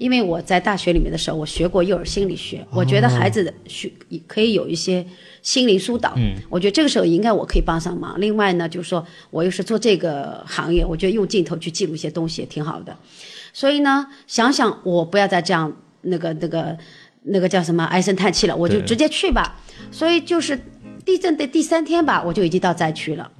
[0.01, 3.93] 因为我在大学里面的时候，我学过幼儿心理学，我觉得孩子的需
[4.25, 5.05] 可以有一些
[5.43, 8.19] 心灵疏导，嗯，我觉得这个时候应该我可以帮上忙。
[8.19, 12.97] 另外呢，就是说我又是做这个行业，我觉得用镜头去记录一些东西也挺好的。
[13.53, 16.75] 所以呢，想想我不要再这样那个那个
[17.21, 19.61] 那个叫什么唉声叹气了，我就直接去吧。
[19.91, 20.59] 所以就是
[21.05, 23.31] 地震的第三天吧，我就已经到灾区了。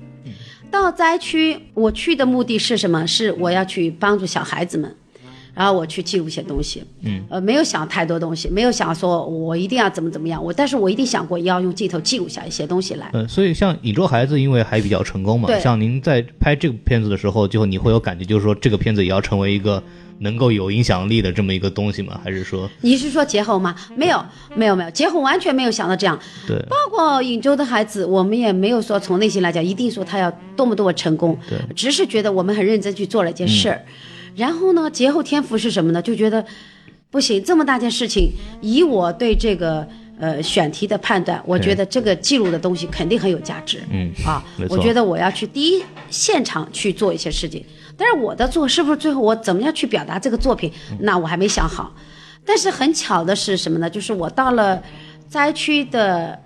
[0.69, 3.08] 到灾区，我去的目的是什么？
[3.08, 4.95] 是我要去帮助小孩子们，
[5.54, 6.84] 然后我去记录一些东西。
[7.02, 13.10] 嗯，呃，没有想太多东西，没有想说我一定要怎么怎么样，我但是我一定想过要用镜头记录下一些东西来。
[13.14, 19.82] 嗯，所以像《影洲孩子》，因为还比较成功嘛，对像您在拍这个片子的时候，就你会有感觉，就是说这个片子也要成为一个
[20.20, 22.20] 能够有影响力的这么一个东西吗？
[22.24, 23.76] 还是说，你是说结后吗？
[23.96, 24.24] 没有，
[24.56, 26.18] 没有，没有，结后完全没有想到这样。
[26.48, 33.82] 对，包括尹州的孩子，我们也没有说从内心来讲，一定说他要多么多么成功，对只是觉得我们很认真去做了一件事儿。
[34.36, 36.02] 然后呢，节后天福是什么呢？
[36.02, 36.46] 就觉得
[37.10, 39.88] 不行，这么大件事情，以我对这个
[40.20, 43.82] 呃选题的判断，我觉得这个记录的东西肯定很有价值。
[43.91, 47.63] 嗯，啊我觉得我要去第一现场去做一些事情，
[47.98, 51.94] 但是我的做是不是最后我怎么样去表达这个作品，那我还没想好。
[52.46, 53.89] 但是很巧的是什么呢？
[53.89, 54.82] 就是我到了
[55.28, 56.39] 灾区的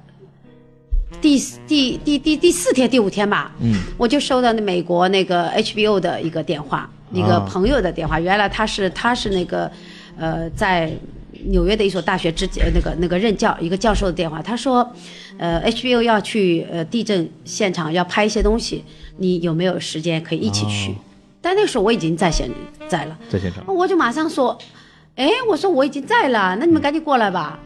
[1.21, 8.19] 第第第第第四天、第五天吧，嗯，我就收到那美国那个 HBO 的一个电话，一个啊朋友的电话。
[8.19, 9.71] 原来他是他是那个
[10.17, 10.91] 呃在
[11.47, 14.88] 纽约的一所大学之呃那个那个任教一个教授的电话，他说，
[15.38, 18.84] 呃 HBO 要去呃地震现场要拍一些东西，
[19.17, 20.91] 你有没有时间可以一起去？
[20.91, 20.95] 哦
[21.45, 22.49] 但那个时候我已经在现
[22.88, 23.15] 在了。
[23.30, 24.58] 在现场，我就马上说，
[25.15, 27.60] 哎，我说我已经在了，那你们赶紧过来吧。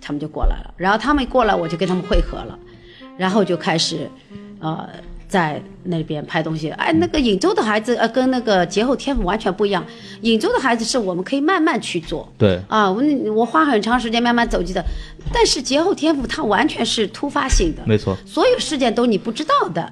[0.00, 2.56] 他们就过来了，然后他们过来，我就跟他们会合了，
[3.16, 4.08] 然后就开始，
[4.60, 4.88] 呃，
[5.30, 6.68] 在那边拍东西。
[6.70, 9.82] 哎，那个颍州的孩子，呃，跟那个节后天赋完全不一样。
[10.20, 13.00] 颍州的孩子是我们可以慢慢去做，对，啊，我
[13.32, 14.84] 我花很长时间慢慢走进的，
[15.32, 19.90] 但是节后天赋它完全是突发性的，没错，所有事件都你不知道的，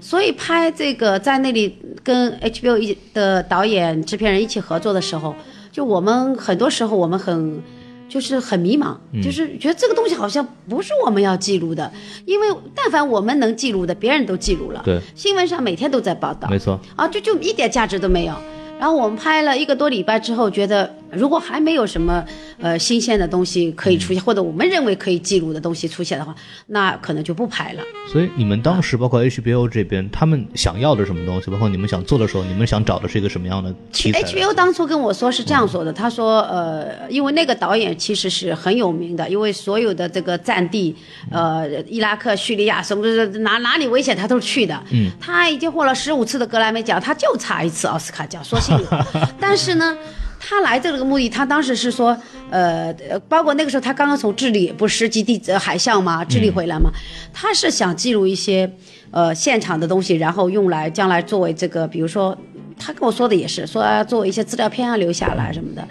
[0.00, 5.36] 所以拍这个在那里跟 HBO 一的导演、制片人一起合作的时候，
[5.70, 7.62] 就我们很多时候我们很。
[8.08, 11.92] 就是很迷茫，就是觉得这个东西好像不是我们要记录的，
[12.24, 14.80] 因为但凡我们能记录的，别人都记录了。
[14.84, 16.48] 对，新闻上每天都在报道。
[16.48, 18.34] 没错，啊，就就一点价值都没有。
[18.80, 22.24] 然后我们拍了一个多礼拜之后，觉得如果还没有什么
[22.58, 26.34] 呃新鲜的东西可以出现，或者我们认为可以记录的东西出现的话，
[26.66, 27.82] 那可能就不拍了。
[28.12, 40.94] 所以你们当时包括 HBO 这边，他们想要的什么东西，包括你们想做的时候，你们想找的是一个什么样的题材？HBO 当初跟我说是这样说的，他说，呃，因为那个导演其实是很有名的，因为所有的这个战地，
[41.30, 44.82] 呃，伊拉克、叙利亚什么的哪哪里危险他都是去的。
[44.90, 49.06] 嗯，他已经获了十五次的格莱美奖，他就差一次奥斯卡奖，说心里话。
[49.40, 49.96] 但是呢。
[50.40, 52.16] 他来这个目的，他当时是说，
[52.50, 56.90] 呃，呃包括那个时候他刚刚从智利不是十级地呃海啸嘛，智利回来嘛，
[57.32, 58.70] 他是想记录一些
[59.10, 62.36] 呃现场的东西，然后用来将来作为这个，比如说
[62.78, 65.86] 他跟我说的也是，说要作为一些资料片啊留下来什么的。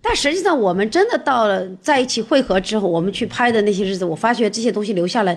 [0.00, 5.36] 但实际上，我们真的到了在一起汇合之后，我们去拍的那些日子，我发觉这些东西留下来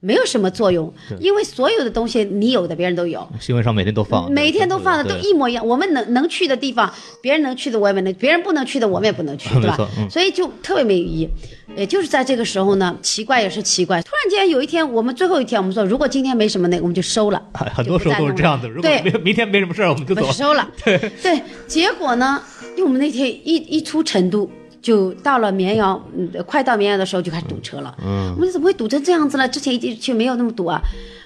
[0.00, 5.66] 没有什么作用，因为所有的东西你有的别人都有，新闻上每天都放，每天都放的都一模一样。
[5.66, 9.76] 我们能能去的地方，别人能去的我也没能，别人不能去的我们也不能去， 对吧？
[9.98, 11.28] 嗯所以就特别没意义。
[11.76, 17.40] 也就是在这个时候呢，奇怪也是奇怪，突然间有一天，我们最后一天，我们说如果今天没什么那个，我们就收了。
[17.54, 18.68] 很多时候都是这样的。
[18.68, 20.32] 如果对明明天没什么事儿，我们就走我就。
[20.32, 20.68] 收了。
[20.82, 24.50] 对结果呢，因为我们那天一一出成都，
[24.82, 27.96] 就到了绵阳，嗯，快到绵阳的时候就开始堵车了。
[28.02, 29.48] 嗯，我们怎么会堵成这样子呢？
[29.48, 30.80] 之前一进去没有那么堵啊。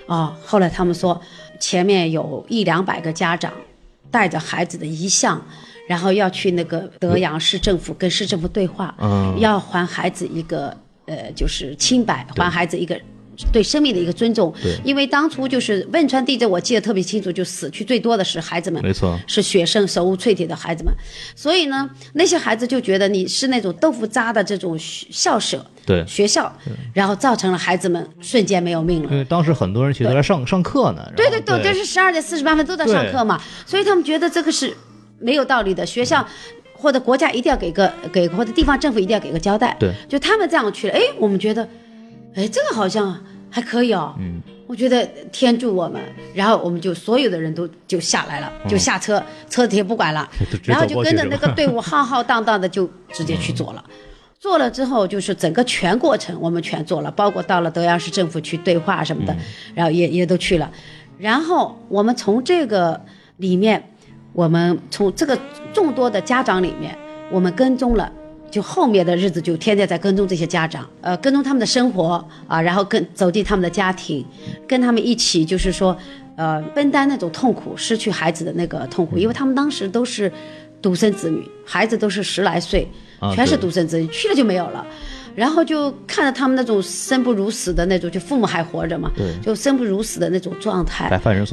[0.06, 1.20] 啊、后来他们说，
[1.58, 3.52] 前面有一两百个家长
[4.10, 5.40] 带着孩子的遗像。
[5.86, 12.98] 然后要去那个德阳市政府跟市政府对话，嗯要还孩子一个呃，就是清白，还孩子一个
[13.52, 14.52] 对生命的一个尊重。
[14.62, 20.92] 对因为当初就是汶川地震，我记得特别清楚，就死去最多的是孩子们，没错，是学生手无寸铁的孩子们，
[21.34, 26.50] 所以呢，那些孩子就觉得你是那种豆腐渣的这种校舍对，学校，
[26.92, 29.18] 然后造成了孩子们瞬间没有命了因。
[29.18, 31.12] 为当时很多人其实都在上上课呢。
[31.16, 34.74] 对对对，就是十二点四十八分都在上课嘛，所以他们觉得这个是
[35.18, 35.84] 没有道理的。
[35.84, 36.26] 学校
[36.72, 39.76] 或者国家一定要给个给或者地方政府一定要给个交代。
[39.78, 41.68] 对，就他们这样去了，哎，我们觉得，
[42.34, 43.18] 哎，这个好像
[43.50, 44.14] 还可以哦。
[44.18, 46.00] 嗯，我觉得天助我们，
[46.34, 50.28] 然后我们就所有的人都就下来了，就下车，车子也不管了，
[50.64, 53.84] 然后就跟着那个队伍浩浩荡荡的就直接去做了。
[54.40, 59.34] 做了之后，就是整个全过程我们全做了，包括到了德阳市政府去对话什么的，
[59.74, 60.70] 然后也也都去了。
[61.16, 63.00] 然后我们从这个
[63.38, 63.82] 里面，
[64.32, 65.38] 我们从这个
[65.72, 66.98] 众多的家长里面，
[67.30, 68.12] 我们跟踪了。
[68.54, 74.24] 就后面的日子就天天在跟踪这些家长，呃，跟踪他们的生活啊，然后跟走进他们的家庭，
[74.68, 75.96] 跟他们一起就是说，
[76.36, 80.30] 呃，分担那种痛苦，失去孩子的那个痛苦，因为他们当时都是
[80.80, 82.88] 独生子女，孩子都是十来岁，
[83.18, 84.86] 啊全是独生子女，去了就没有了。
[85.34, 91.08] 然后就看着他们那种生不如死的那种，就父母还活着嘛，对就生不如死的那种状态，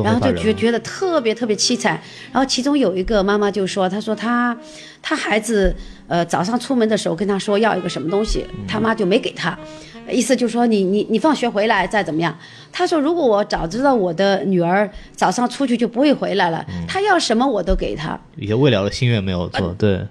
[0.05, 1.99] 然后就觉觉得特别特别凄惨。
[2.31, 4.55] 然后其中有一个妈妈就说，她说她
[5.01, 5.75] 她孩子
[6.11, 9.57] 呃早上出门的时候跟他说要一个什么东西，他妈就没给他，
[10.09, 12.37] 意思就是说你你你放学回来再怎么样。
[12.69, 18.19] 他说如果我早知道我的女儿早上出去就不会回来了，他要什么我都给他。
[18.35, 20.01] 一些未了的心愿没有呃做，对，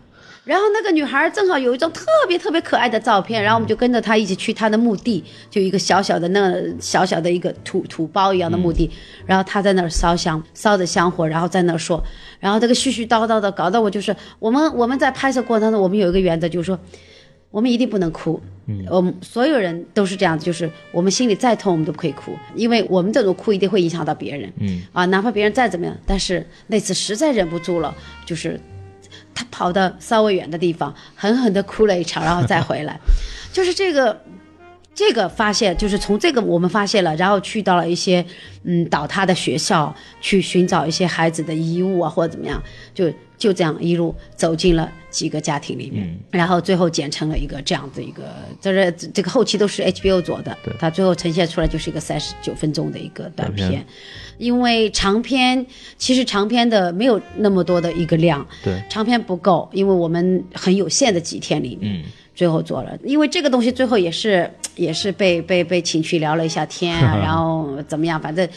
[0.44, 8.90] 然后那个女孩正好有一张特别特别可爱的照片，然后我们就跟着她一起去她的墓地，就一个小小的那小小的一个土土包一样的墓地，
[9.26, 12.02] 然后她在那儿烧香，烧着香火，然后在那儿说，
[12.38, 16.78] 然后这个絮絮叨叨的，搞得我就是我们我们在拍摄过程当中，我们有一个原则，就是说。
[17.52, 27.92] 我们一定不能哭，嗯，我们所有人都是这样子，就是我们心里再痛，我们都不可以哭，因为我们这种哭一定会影响到别人，嗯，啊，哪怕别人再怎么样，但是那次实在忍不住了，
[28.24, 28.60] 就是
[29.34, 32.98] 他跑到稍微远的地方，狠狠地哭了一场，然后再回来，
[33.52, 34.20] 就是这个。
[34.92, 38.22] 这个发现就是从这个我们发现了，然后去到了一些
[38.64, 42.62] 嗯倒塌的学校，去寻找一些孩子的遗物啊或者怎么样，
[42.92, 48.22] 就就这样一路走进了几个家庭里面，然后最后剪成了一个这样的一个，
[48.60, 53.70] 这是这个后期都是 HBO 做的，它最后呈现出来就是一个三十九分钟的一个短短片。
[53.70, 53.86] 片，
[54.36, 62.04] 因为长片其实长片的没有那么多的一个量，对，长片不够，因为我们很有限的几天里面，嗯。
[62.32, 68.48] 最后做了，因为这个东西最后也是也是被被被请去聊了一下天啊， 然后怎么样，反正，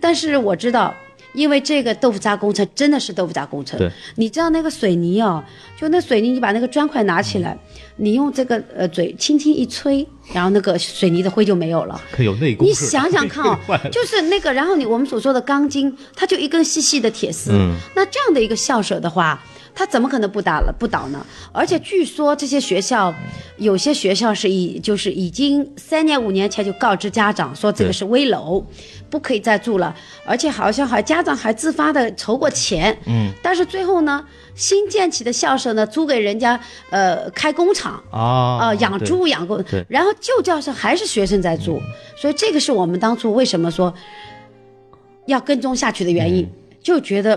[0.00, 0.94] 但是我知道。
[1.32, 3.78] 因为这个豆腐渣工程真的是豆腐渣工程。
[3.78, 5.42] 对，你知道那个水泥哦，
[5.78, 7.56] 就那水泥，你把那个砖块拿起来，
[7.96, 12.00] 你用这个呃嘴轻轻一吹，然后那个水泥的灰就没有了。
[12.12, 12.66] 可有内功。
[12.66, 13.58] 你想想看哦，
[13.92, 17.74] 就是那个，然后你我们所说的钢筋，它就一根细细的铁丝，嗯。
[17.94, 19.42] 那这样的一个校舍的话，
[19.74, 21.24] 它怎么可能不打了不倒呢？
[21.52, 23.14] 而且据说这些学校，
[23.56, 28.64] 有些学校是已就是已经三年五年前就告知家长说这个是危楼，
[29.10, 29.94] 不可以再住了，
[30.24, 36.58] 而且好像还家长还自发的筹过钱，嗯，但是最后呢，新建起的校舍呢租给人家
[36.90, 38.02] 呃开工厂。
[38.10, 38.20] 啊
[38.60, 41.80] 啊、养猪养过对，然后旧教室还是学生在住，
[42.16, 43.92] 所以这个是我们当初为什么说
[45.26, 46.48] 要跟踪下去的原因，
[46.82, 47.36] 就觉得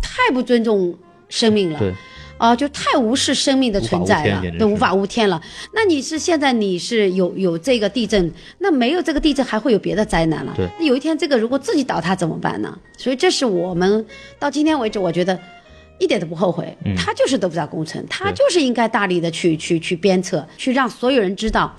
[0.00, 0.96] 太不尊重
[1.28, 1.78] 生命了。
[1.78, 1.92] 对，
[2.40, 5.40] 啊、就太无视生命的存在了都无法无天了。
[5.74, 10.54] 那你是现在你是有有这个地震，那没有这个地震还会有别的灾难了。
[10.56, 12.78] 对那有一天这个如果自己倒塌怎么办呢？
[12.96, 14.04] 所以这是我们
[14.38, 15.38] 到今天为止，我觉得
[15.98, 16.74] 一点都不后悔。
[16.86, 21.76] 嗯它就是得不到工程，他就是应该大力的去去去鞭策，去让所有人知道。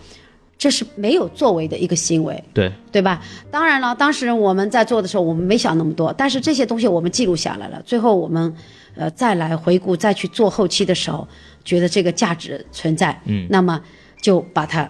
[0.59, 3.19] 这是没有作为的一个行为，对，对吧？
[3.49, 7.81] 当然了，当时我们在做的时候，我们没想那么多，但是这些东西我们记录下来了。
[7.83, 8.55] 最后我们，
[8.95, 11.27] 呃，再来回顾，再去做后期的时候，
[11.63, 13.81] 觉得这个价值存在，嗯，那么
[14.21, 14.89] 就把它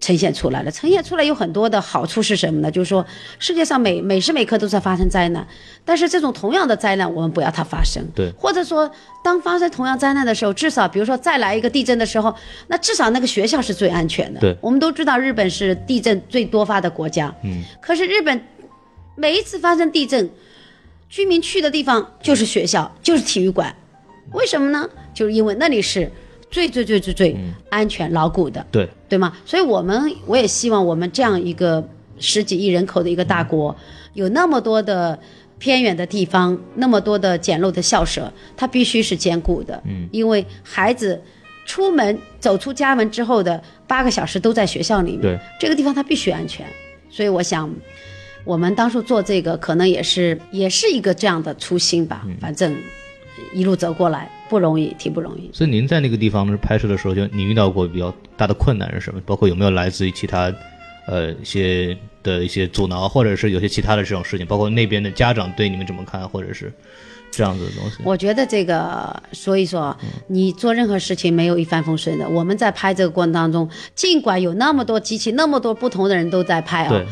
[0.00, 0.70] 呈现出来了。
[0.70, 2.70] 呈现出来有很多的好处是什么呢？
[2.70, 3.04] 就是说，
[3.38, 5.46] 世界上每每时每刻都在发生灾难，
[5.84, 8.00] 但是这种同样的灾难，我们不要它发生。
[8.14, 8.88] 对或者说，
[9.24, 12.32] 当发生同样灾难的时候，至少比如说再来一个地震的时候，
[12.68, 14.40] 那至少那个学校是最安全的。
[14.40, 18.40] 对我们都知道日本是地震最多发的国家，嗯，可是日本
[19.16, 20.30] 每一次发生地震，
[21.08, 23.74] 居民去的地方就是学校，就是体育馆，
[24.32, 24.88] 为什么呢？
[25.14, 26.10] 就是因为那里是
[26.50, 27.36] 最最最最最
[27.70, 28.64] 安全牢固的。
[28.70, 29.32] 对，对吗？
[29.46, 31.86] 所以我们我也希望我们这样一个
[32.18, 33.74] 十几亿人口的一个大国，
[34.12, 35.18] 有那么多的
[35.58, 39.82] 偏远的地方，那么多的简陋的校舍，它必须是坚固的。
[39.86, 41.20] 嗯，因为孩子
[41.64, 46.66] 出门走出家门之后的八个小时都在学校里面，对，这个地方它必须安全。
[47.10, 47.74] 所以我想。
[48.44, 52.26] 我们当初做这个，可能也是也是一个这样的初心吧。
[52.40, 52.74] 反正
[53.52, 55.50] 一路走过来不容易，挺不容易。
[55.52, 59.20] 所以您在那个地方拍摄的时候，就你遇到过比较大的困难是什么？
[59.26, 60.52] 包括有没有来自于其他，
[61.06, 66.72] 呃，一些的一些阻挠，或者是有些其他的这种事情，包括那边的家长对你们怎么看，或者是
[67.30, 67.98] 这样子的东西。
[68.04, 69.96] 我觉得这个，所以说
[70.26, 72.28] 你做任何事情没有一帆风顺的。
[72.28, 77.06] 我们在拍这个过程当中，尽管有那么多机器，那么多不同的人都在拍啊、对，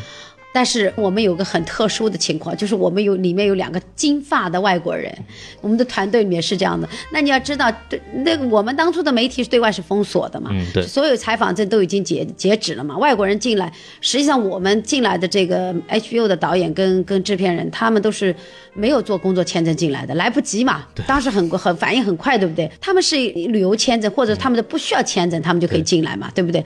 [0.57, 5.15] 但是我们有个很特殊的情况，就是我们有里面有两个金发的外国人，
[5.61, 6.89] 我们的团队里面是这样的。
[7.13, 12.97] 那你要知道，对那个我们当初的媒体是对外是封锁的嘛，嗯对所有采访证都已经截截止了嘛。
[12.97, 18.35] 外国人进来，实际上我们进来的这个 HBO 的导演跟跟制片人，他们都是
[18.73, 20.87] 没有做工作签证进来的，来不及嘛。
[21.05, 22.67] 当时很很反应很快，对不对？
[22.81, 26.65] 他们是旅游签证或者他们的不需要签证，他们就可以进来嘛，对不对？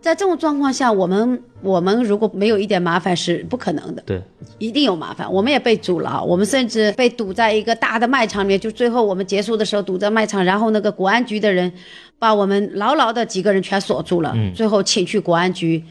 [0.00, 4.22] 在这种状况下，我们我们如果没有一点麻烦是不可能的，对，
[4.58, 5.30] 一定有麻烦。
[5.32, 11.72] 我们也被阻了，我们甚至被堵在一个大的卖场里面，就最后我们结束的时候堵在卖场，然后那个国安局的人
[12.18, 15.82] 把我们牢牢的几个人全锁住了，最后请去国安局。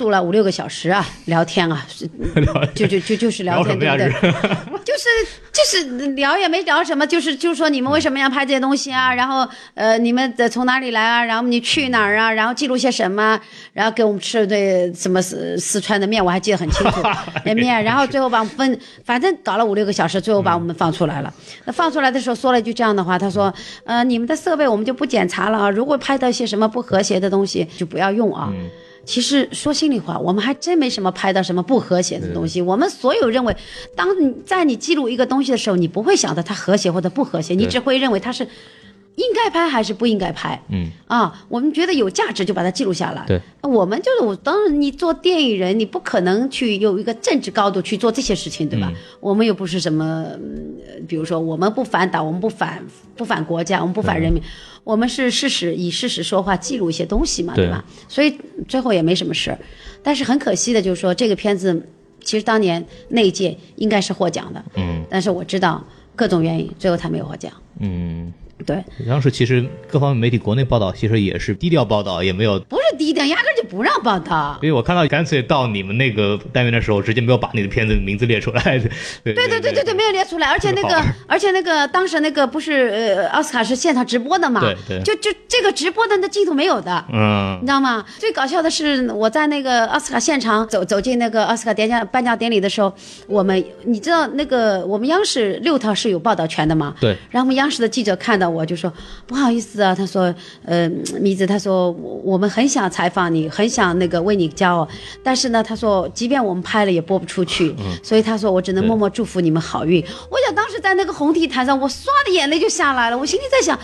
[0.00, 1.86] 住了五六个小时啊，聊天啊，
[2.74, 4.32] 就就就就是聊天，对不对？
[4.82, 5.04] 就是
[5.52, 9.14] 就是聊也没聊什么，就是就是说你们为什么要拍这些东西啊？
[9.14, 11.22] 然后呃，你们的从哪里来啊？
[11.22, 12.32] 然后你去哪儿啊？
[12.32, 13.38] 然后记录些什么？
[13.74, 17.02] 然后给我们吃了顿什么四四川的面，我还记得很清楚，
[17.44, 17.84] 那面。
[17.84, 21.30] 然后最后把我们分，反正搞了五六个小时，最后把我们放出来了。
[21.66, 23.52] 那放出来的时候说了一句这样的话，他说
[23.84, 28.50] ：“呃，你们的设备我们就不检查了啊，如果拍到一些什么不和谐的东西，就不要用啊。
[29.04, 32.60] 其实说心里话，我们还真没什么拍到什么不和谐的东西。
[32.60, 33.56] 我们所有认为，
[33.96, 38.46] 当你在你记录一个东西的时候，你不会想到它和谐或者不和谐，你只会认为它是
[39.16, 40.60] 应该拍还是不应该拍。
[40.68, 43.24] 嗯啊，我们觉得有价值就把它记录下来。
[43.26, 48.92] 对，我们就是我，当然你做电影人，你不可能去有一个政治高度去做这些事情，对吧？
[49.20, 50.26] 我们又不是什么，
[51.06, 52.82] 比如说我们不反党，我们不反
[53.16, 54.42] 不反国家，我们不反人民，
[54.84, 57.84] 我们是事实以事实说话，记录一些东西嘛，对对吧？
[58.08, 58.34] 所以
[58.68, 59.58] 最后也没什么事儿，
[60.02, 61.86] 但是很可惜的就是说这个片子，
[62.24, 65.84] 其实当年那一届应该是获奖的，嗯但是我知道
[66.16, 67.52] 各种原因，最后他没有获奖。
[67.80, 68.32] 嗯，
[68.66, 72.58] 对，当时其实各方面媒体国内报道其实也是低调报道，也没有。
[72.60, 74.58] 不是低调，压根儿就不让报道。
[74.62, 78.62] 因为我看到干脆到你们那个单元的时候，直接没有把你的片子名字列出来。
[79.24, 84.60] 对对对对对对，没有列出来，而且那个而且那个当时那个不是呃奥斯卡是现场直播的嘛？
[84.60, 87.04] 对对就就这个直播的那镜头没有的。
[87.12, 88.04] 嗯你知道吗？
[88.18, 92.92] 最搞笑的是，我在那个奥斯卡现场走走进那个奥斯卡颁奖颁奖典礼的时候，
[93.26, 96.94] 我们你知道那个我们央视六套是有报道权的嘛？
[97.00, 97.16] 对。
[97.30, 98.92] 然后我们央视的记者看到我就说
[99.26, 100.34] 不好意思啊，他说
[100.64, 100.88] 呃
[101.20, 104.88] 米子，他说我我们很想采访你，很想那个为你骄傲，
[105.22, 110.04] 但是呢，他说即便我们拍了也播不出去，所以他说我只能默默祝福你们好运。
[110.28, 113.78] 我想当时在那个红地毯上，我唰的眼泪就下来了，我心里在想。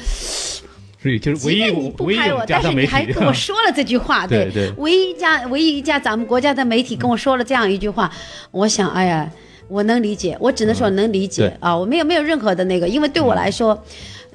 [1.02, 8.10] 所以就是唯一即便你不拍我，但是你还跟我说了这句话，对对唯一一家唯一一家咱们国家的媒体跟我说了这样一句话，
[8.50, 9.30] 我想，哎呀，
[9.68, 13.80] 我能理解，我只能说能理解、对啊，我没有没有任何的那个，因为对我来说。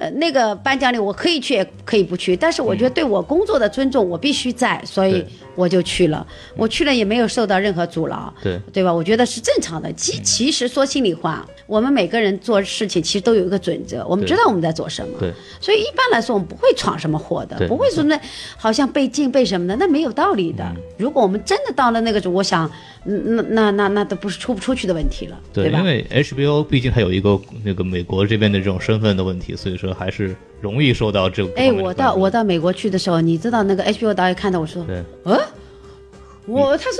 [0.02, 5.24] 呃，那个颁奖礼我可以去，也可以不去，但是我觉得对我工作的尊重，我必须在，所以
[5.54, 6.26] 我就去了。
[6.56, 8.92] 我去了也没有受到任何阻挠，对对吧？
[8.92, 9.92] 我觉得是正常的。
[9.92, 15.20] 其其实说心里话，我们每个人做事情其实都有一个准则，我们知道我们在做什么。
[15.20, 18.20] 对所以一般来说，我们不会闯什么祸的，不会说那
[18.56, 20.72] 好像被禁被什么的，那没有道理嗯的。
[20.98, 22.72] 如果我们真的到了那个，我想，嗯
[23.04, 25.84] 那那那那都不是出不出去的问题了，对，吧因？
[25.84, 31.72] 为 HBO 毕竟它有一个那个美国这边的这种身份的问题，所以说还是容易受到这个哎。
[31.72, 35.40] 我到我到美国去的时候，你知道那个 HBO 导演看到我说，对呃，
[36.46, 36.98] 我他说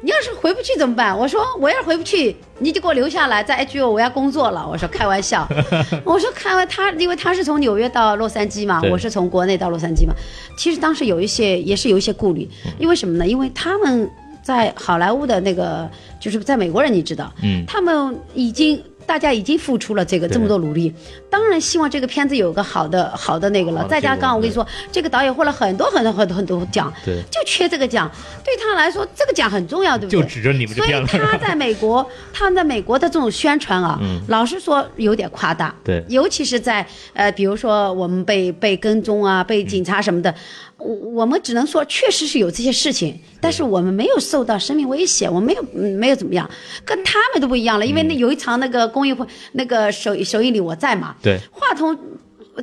[0.00, 1.18] 你要是回不去怎么办？
[1.18, 4.64] 我说我要是回不去，你就给我留下来，在 HBO 我要工作了。
[4.68, 5.48] 我说开玩笑，
[6.04, 10.14] 我说开玩他，因为他是从纽约到洛杉矶嘛，我是从国内到洛杉矶嘛。
[10.56, 13.26] 其实当时有一些也是有一些顾虑，因为什么呢？
[13.26, 14.08] 因为他们
[14.44, 15.90] 在好莱坞的那个，
[16.20, 18.80] 就是在美国人，你知道，嗯他们已经。
[19.06, 20.92] 大家已经付出了这个这么多努力，
[21.30, 23.86] 当然希望这个片子有个好的好的那个了。
[23.88, 28.10] 再加上刚刚我跟你说，这个导演获了很多很多很多很多奖，对就缺这个奖，
[28.44, 30.20] 对他来说这个奖很重要，对不对？
[30.22, 30.94] 就指着你们这所以。
[31.06, 33.98] 他在美国， 他在美国的这种宣传啊，
[34.28, 35.74] 老实说有点夸大。
[35.84, 40.34] 对尤其是在呃，比如说我们被被跟踪啊，被警察什么的，
[40.78, 46.48] 我我们只能说确实是有这些事情，但是我们没有受到生命危险，我们没有嗯没有怎么样，
[46.84, 47.84] 跟他们都不一样了。
[47.86, 51.98] 因为那有一场那个公益会那个首首映礼我在嘛，对，话筒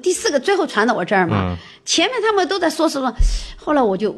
[0.02, 3.14] 第四个最后传到我这儿嘛，嗯前面他们都在说什么，
[3.58, 4.16] 后来我就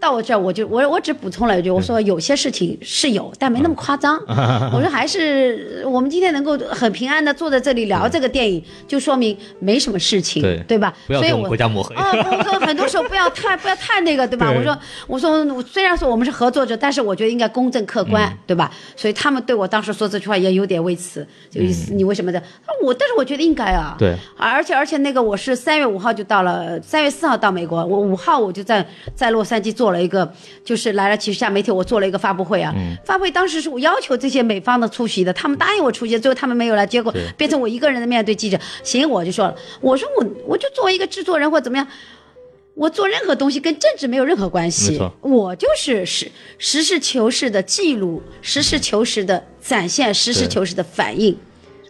[0.00, 4.20] 到我这儿，我就我我只补充了一句，我说有些事情是有，但没那么夸张。
[4.72, 10.92] 我说还是我们今天能够很平安的坐在这里聊这个电影，就说明没什么事情，对吧？
[11.06, 11.94] 不要跟我所以我们国家抹黑。
[11.94, 14.50] 啊，我说很多时候不要太不要太那个，对吧？
[14.50, 18.70] 我说我说虽然说我们是合作者，但是我觉得应该公正客观，嗯对吧？
[18.96, 22.42] 所以他们对我当时说这句话也有点微词，就意思你为什么的？
[22.82, 30.30] 我但是我觉得应该啊，对，而且而且那个我是三月五号就到了，三月四号到美国，我五号我就在在洛杉矶做了一个，
[30.64, 32.74] 就是来了几十家媒体，我做了一个发布会啊。
[33.04, 38.58] 发布会当时是我要求这些美方的出席的，他们答应我出席，最后他们没有来，结果变成我一个人的面对记者。
[38.82, 41.86] 行，我就说了，我说我我就作为一个制作人或怎么样。
[42.76, 46.28] 我做任何东西跟政治没有任何关系我就是实
[46.58, 51.38] 实事求是的记录，实事求是的展现，实事求是的反应，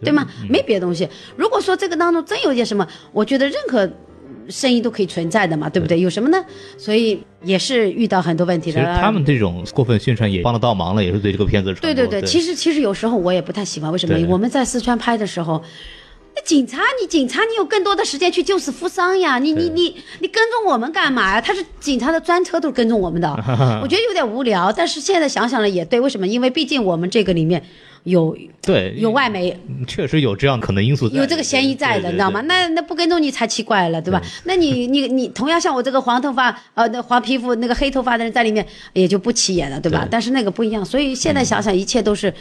[0.02, 0.26] 对吗？
[0.46, 1.08] 没别的东西。
[1.36, 3.88] 如果说这个当中真有点什么，我觉得任何
[4.48, 6.00] 声音都可以存在的嘛，对不对？
[6.00, 6.44] 有什么呢？
[6.76, 8.96] 所以也是遇到很多问题其实的。
[9.00, 11.74] 他们这种过分宣传也帮得倒忙了，也是对这个片子。
[11.74, 14.16] 对对对，其实其实有时候我也不太喜欢，为什么？
[14.28, 15.62] 我们在四川拍的时候，
[16.36, 21.40] 那警察你警察你有更多的时间去救死扶伤呀，你你你你跟踪我们干嘛呀？
[21.40, 23.28] 他是警察的专车都是跟踪我们的，
[23.82, 24.72] 我觉得有点无聊。
[24.72, 26.26] 但是现在想想了也对，为什么？
[26.26, 27.62] 因为毕竟我们这个里面
[28.04, 29.54] 有对有外媒，
[29.86, 32.40] 确实有这样可能因素在，有这个嫌疑在的，你知道吗？？
[32.42, 34.22] 那那不跟踪你才奇怪了，对吧？
[34.44, 40.00] 那你你你同样像我这个黄头发呃那黄皮肤那个黑头发的人在里面也就不起眼了，对吧？
[40.04, 42.32] 对但是那个不一样，所以现在想想一切都是，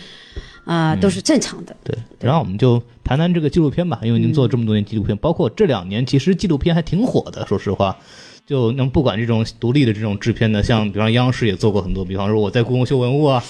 [0.66, 1.76] 啊、都是正常的。
[1.84, 7.45] 对，然后我们就谈谈这个纪录片吧，因为您做了这么多年纪录片，包括这两年，其实纪录片还挺火的。
[7.47, 7.97] 说实话，
[8.45, 13.43] 就能不管这种独立的这种制片的，像比方央视也做过很多，比方说我在故宫修文物啊，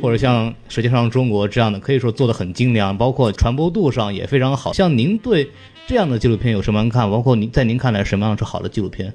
[0.00, 4.72] 或者像《舌尖上的中国》这样的，可以说做的很精良，包括传播度上也非常好。
[4.72, 5.50] 像您对
[5.86, 7.10] 这样的纪录片有什么样看法？
[7.10, 9.12] 包括您在您看来什么样是好的纪录片？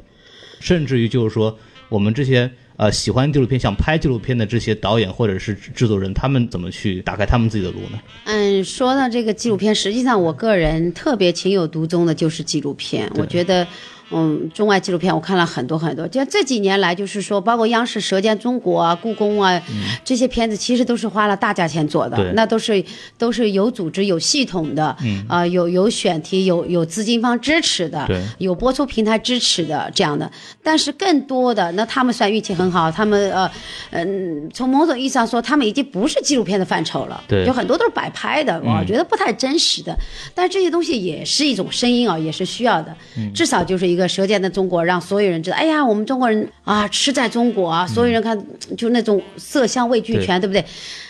[0.59, 1.57] 甚至于就是说，
[1.89, 7.99] 我们这些呃喜欢纪录片、想拍纪录片的这些导演或者是制作人，他们怎么去打开他们自己的路呢？
[8.23, 13.11] 嗯，说到这个纪录片，实际上我个人特别情有独钟的就是纪录片。
[13.15, 13.67] 我觉得，
[14.14, 19.61] 嗯，中外纪录片我看了很多很多，就这几年来，就是说，包括央视《舌尖中国》啊、故宫啊、
[20.03, 22.84] 这些片子，其实都是花了大价钱做的，那都是
[23.18, 30.30] 都是有组织、有系统的，嗯啊、有有选题、有有资金方支持的，对有播出平台支持的这样的。
[30.61, 33.49] 但是更多的，那他们算运气很好，他们呃
[33.91, 39.97] 嗯，从某种意义上说，他们已经不是纪录片的范畴了，对有很多都是摆拍的，我觉得不太真实的。
[40.34, 42.95] 但是这些东西也是一种声音啊，也是需要的。
[43.34, 48.37] 至少就是一个舌尖的中国，让所有人知道，哎呀，我们中国人啊，吃在中国啊，所有人看
[48.77, 50.63] 就那种色香味俱全，对不对？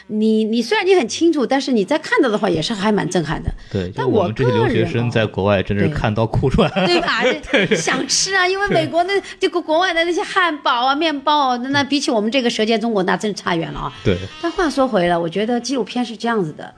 [0.07, 3.49] 你你虽然你很清楚，但是你在看到的话，也是还蛮震撼的。
[3.71, 6.85] 对，但我我们这些留学生在国外真的是看到哭出来了。
[6.85, 7.23] 对吧？
[7.49, 13.93] 这想吃啊，因为美国那这个国外的那些汉堡啊、面包啊，那那比起我们这个舌尖中国，那真差远了啊。
[14.03, 16.73] 对，但话说回来，我觉得纪录片是这样子的，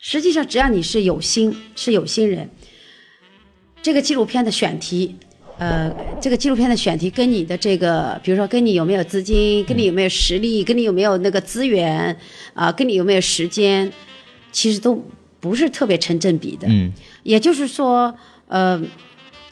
[0.00, 2.50] 实际上只要你是有心，是有心人，
[3.80, 5.14] 这个纪录片的选题。
[5.58, 5.90] 呃，
[6.20, 12.14] 这个纪录片的选题跟你的这个，比如说跟你有没有资金，跟你有没有实力，跟你有没有那个资源，
[12.52, 13.90] 啊、跟你有没有时间，
[14.52, 15.02] 其实都
[15.40, 16.68] 不是特别成正比的。
[16.68, 16.92] 嗯，
[17.22, 18.14] 也就是说，
[18.48, 18.80] 呃，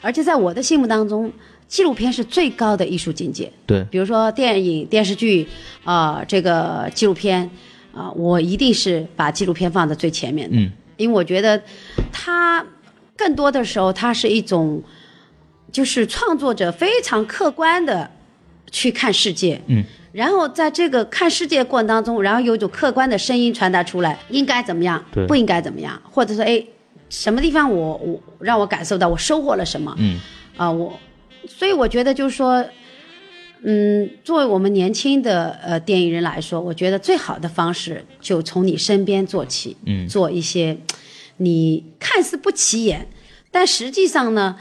[0.01, 1.31] 而且在我的心目当中，
[1.67, 3.51] 纪录片是最高的艺术境界。
[3.65, 5.47] 对，比如说电影、电视剧
[5.83, 7.49] 啊、这个纪录片
[7.91, 11.59] 啊、我一定是把纪录片放在最前面的，嗯，因为我觉得
[12.11, 12.63] 它
[13.17, 14.83] 更多的时候，它是一种
[15.75, 18.09] 就是创作者非常客观的
[18.71, 19.83] 去看世界，嗯。
[20.13, 26.65] 然后在这个看世界过程当中，然后有一种客观的声音传达出来，应该怎么样对，不应该怎么样，或者说，哎，
[27.09, 30.17] 什么地方我我让我感受到我收获了什么，嗯，
[30.55, 30.97] 啊，我，
[31.45, 32.65] 所以我觉得就是说，
[33.63, 40.77] 嗯，作为我们年轻的呃电影人来说，我觉得最好的方式就从你身边做起，嗯做一些
[41.35, 43.09] 你看似不起眼，
[43.51, 44.55] 但实际上呢。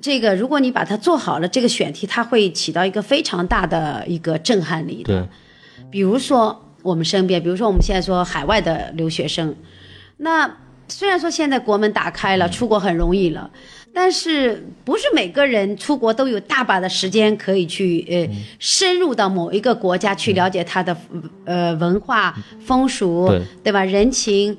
[0.00, 5.20] 这个，如果你把它做好了，这个选题它会起到一个非常大的一个震撼力的。
[5.20, 5.28] 对，
[5.90, 9.54] 比如说我们身边，比如说我们现在说海外的留学生，
[10.18, 10.56] 那
[10.88, 13.50] 虽然说现在国门打开了，出国很容易了，
[13.94, 18.28] 但是不是每个人出国都有大把的时间可以去呃
[18.58, 20.96] 深入到某一个国家去了解它的
[21.44, 23.42] 呃文化风俗，对。
[23.62, 23.84] 对吧？
[23.84, 24.56] 人情，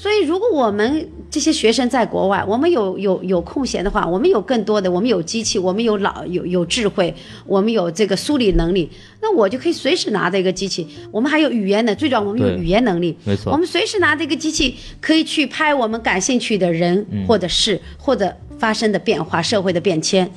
[0.00, 7.12] 所以，如果我们这些学生在国外，我们有有有空闲的话，我们有更多的，我们有机器，我们有老有有智慧，
[7.44, 8.88] 我们有这个梳理能力，
[9.20, 10.86] 那我就可以随时拿着一个机器。
[11.10, 20.30] 我们还有语言的，最主要我们有语言能力，没错我们随时拿着一个机器，可以去拍我们感兴趣的人或者事，或者发生的变化、社会的变迁。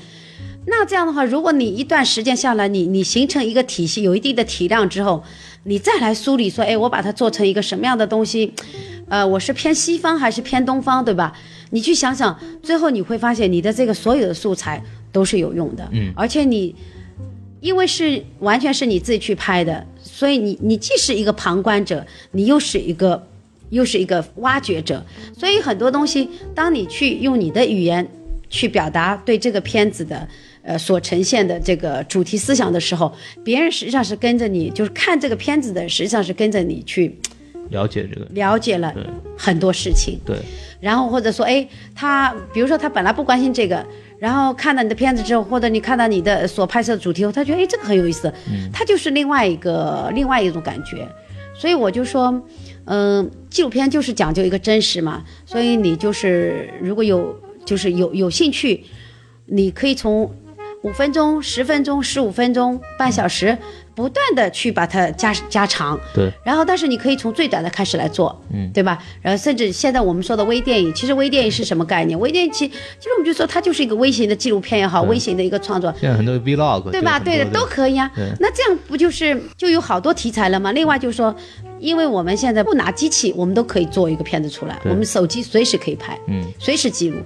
[0.66, 5.24] 那这样的话，如果你一段时间下来，你你形成一个体系，有一定的体量之后，
[5.64, 8.51] 你再来梳理说，哎，我把它做成一个什么样的东西，
[9.07, 11.34] 呃，我是偏西方还是偏东方，对吧？
[11.70, 16.76] 你去想想，最后你会发现你的这个所有的素材都是有用的，嗯，而且你
[17.59, 23.28] 因为是完全是你自己去拍的，所以你你既是一个旁观者，你又是一个
[23.70, 25.05] 又是一个挖掘者，
[25.38, 28.05] 所以很多东西，当你去用你的语言
[28.49, 30.28] 去表达对这个片子的
[30.64, 33.12] 呃所呈现的这个主题思想的时候，
[33.43, 37.18] 别人实际上是跟着你，就是看这个片子的，实际上是跟着你去
[37.70, 38.93] 了解这个，了解了
[39.38, 40.20] 很多事情。
[40.26, 40.38] 对，
[40.80, 43.86] 然后或者说，哎，他比如说他本来不关心这个，
[44.20, 48.32] 然后看到你的片子之后，或者你看到你的所拍摄的主题后，他觉得哎这个很有意思，
[48.74, 51.07] 他就是另外一个另外一种感觉。
[51.53, 52.41] 所以我就说，
[52.86, 58.84] 嗯、纪录片就是讲究一个真实嘛，所以你就是如果有就是有有兴趣，
[59.45, 60.30] 你可以从
[60.84, 63.56] 五分钟、十分钟、十五分钟、半小时，
[63.94, 66.00] 不断的去把它加加长。
[66.12, 68.98] 对，然后，但是你可以从最短的开始来做，嗯，对吧？
[69.22, 72.20] 然后，甚至现在我们说的微电影，其实微电影是什么概念？
[72.20, 77.20] 微电影其其实我们就说它就是一个微型的纪录片也好，微型的一个创作，现在很多 vlog 对吧？
[77.20, 78.10] 对的，都可以啊。
[78.40, 80.72] 那这样不就是就有好多题材了吗？
[80.72, 81.36] 另外就是说，
[81.80, 87.18] 因为我们现在不拿机器，我们都可以做一个片子出来，我们手机随时可以拍，嗯，随时记录。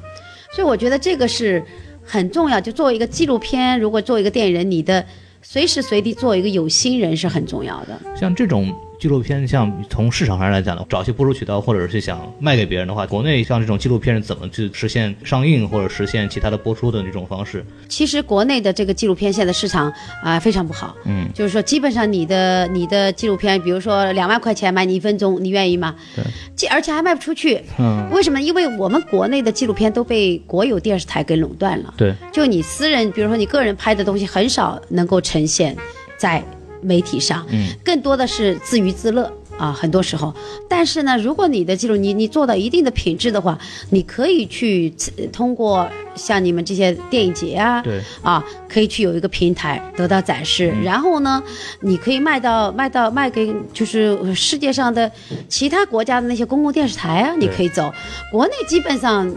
[0.54, 1.62] 所以我觉得这个是
[2.06, 2.62] 很重要。
[2.62, 5.06] 就作为一个纪录片，如果作为一个电影人，你的
[5.42, 8.00] 随时随地做一个有心人是很重要的。
[8.16, 17.66] 像这种纪录片，像从市场上来讲呢，找一些播出渠道，或者是想卖给别人的话，国内像这种纪录片是怎么去实现上映或者实现其他的播出的这种方式？
[17.88, 19.92] 其实国内的这个纪录片现在市场
[20.24, 25.96] 啊、非常不好，嗯，就是说基本上你的你的纪录片，比如说两万块钱买你一分钟，你愿意吗？
[26.16, 26.24] 对，
[26.56, 28.42] 这而且还卖不出去，嗯，为什么？
[28.42, 35.76] 因为我们国内的纪录片都被国有电视台给垄断了，对，就你私人，比如说你个人拍的东西，很少能够呈现
[36.18, 36.44] 在
[36.86, 39.32] 媒体上，嗯，更多的是自娱自乐。
[39.58, 40.36] 啊，很多时候，
[40.68, 43.58] 但是呢，如果你的记录你你做到一定的品质的话，
[43.90, 50.84] 你可以去呃通过像你们这些电影节啊，对，啊，可以去有一个平台得到展示，嗯。
[50.84, 51.42] 然后呢，
[51.80, 55.10] 你可以卖到卖到卖给就是世界上的
[55.48, 57.90] 其他国家的那些公共电视台啊，你可以走。
[58.34, 59.36] 国内基本上嗯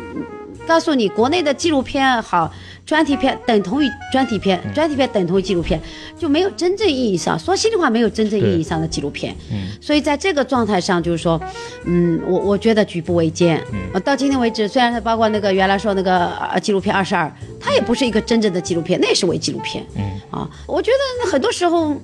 [0.69, 2.53] 告诉你，国内的纪录片好。
[2.89, 5.79] 专题片等同于专题片，嗯专题片等同于纪录片，
[6.19, 9.37] 就没有真正意义上说心里话，没有真正意义上的纪录片。
[9.53, 11.39] 嗯，所以在这个状态上，就是说，
[11.85, 13.63] 嗯，我我觉得举步维艰。
[13.75, 19.85] 嗯，到今天为止，虽然它包括那个原来说那个呃纪录片二十二，它也不是一个真正的纪录片，那也是伪纪录片。
[19.95, 21.95] 嗯，啊，我觉得很多时候。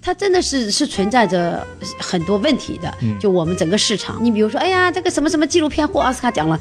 [0.00, 1.66] 它真的是是存在着
[1.98, 4.16] 很多问题的，就我们整个市场。
[4.22, 6.56] 你比如说，哎呀，这个什么什么纪录片获奥斯卡奖了，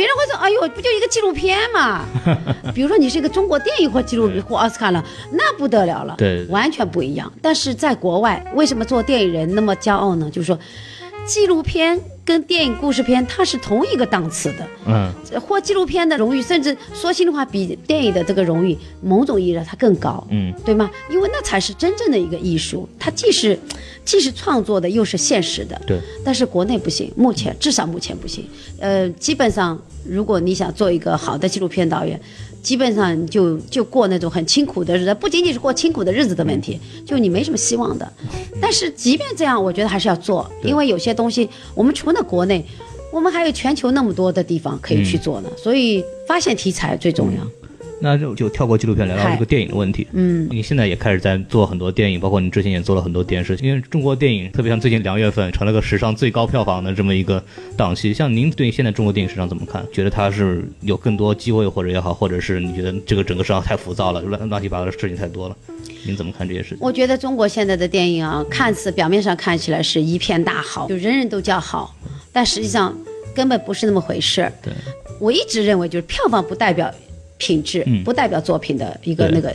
[0.00, 2.06] 别人会说，哎呦，不就一个纪录片嘛？
[2.74, 7.30] 比如说你是一个中国电影或纪录片或奥斯卡了，那不得了了，对完全不一样。
[7.42, 10.30] 但是在国外，为什么做电影人那么骄傲呢？
[10.32, 10.58] 就是说，
[11.26, 12.00] 纪录片
[12.30, 20.88] 跟电影故事片它是同一个档次的，嗯，获纪录片的荣誉，甚至说心里话，比电影的这个荣誉，某种意义上它更高，嗯，对吗？
[21.10, 23.58] 因为那才是真正的一个艺术，它既是
[24.04, 25.82] 既是创作的，又是现实的。
[25.84, 28.48] 对，但是国内不行，目前至少目前不行。
[28.78, 29.76] 呃，基本上
[30.08, 32.20] 如果你想做一个好的纪录片导演，
[32.62, 38.12] 基本上就就过那种很清苦的日子，不仅仅是过清苦的日子的问题，就你没什么希望的。
[38.60, 42.64] 但是即便这样，我觉得还是要做，因为有些东西我们除了国内，
[43.12, 45.50] 我们还有全球那么多的地方可以去做呢。
[45.56, 47.44] 所以发现题材最重要。
[48.00, 50.06] 那就就跳过纪录片，聊聊这个电影的问题。
[50.12, 53.56] 嗯，你现在也开始在做很多电影，包括你之前也做了很多电视。
[53.62, 57.42] 因为中国电影，特别像最近两月份成了个史上最高票房的这么一个
[57.76, 58.12] 档期。
[58.14, 59.84] 像您对现在中国电影市场怎么看？
[59.92, 65.56] 觉得它是有更多机会，或者也好，或者是你觉得这个整个市场太浮躁了，乱乱七八糟的事情太多了？
[66.06, 66.78] 您怎么看这些事情？
[66.80, 71.94] 我觉得中国现在的电影啊，看似表面上看起来是一片大好，就人人都叫好，
[72.32, 72.96] 但实际上
[73.34, 74.52] 根本不是那么回事儿。
[74.62, 74.72] 对，
[75.18, 76.90] 我一直认为，就是票房不代表
[77.40, 79.52] 品质，嗯不代表作品的一个那个。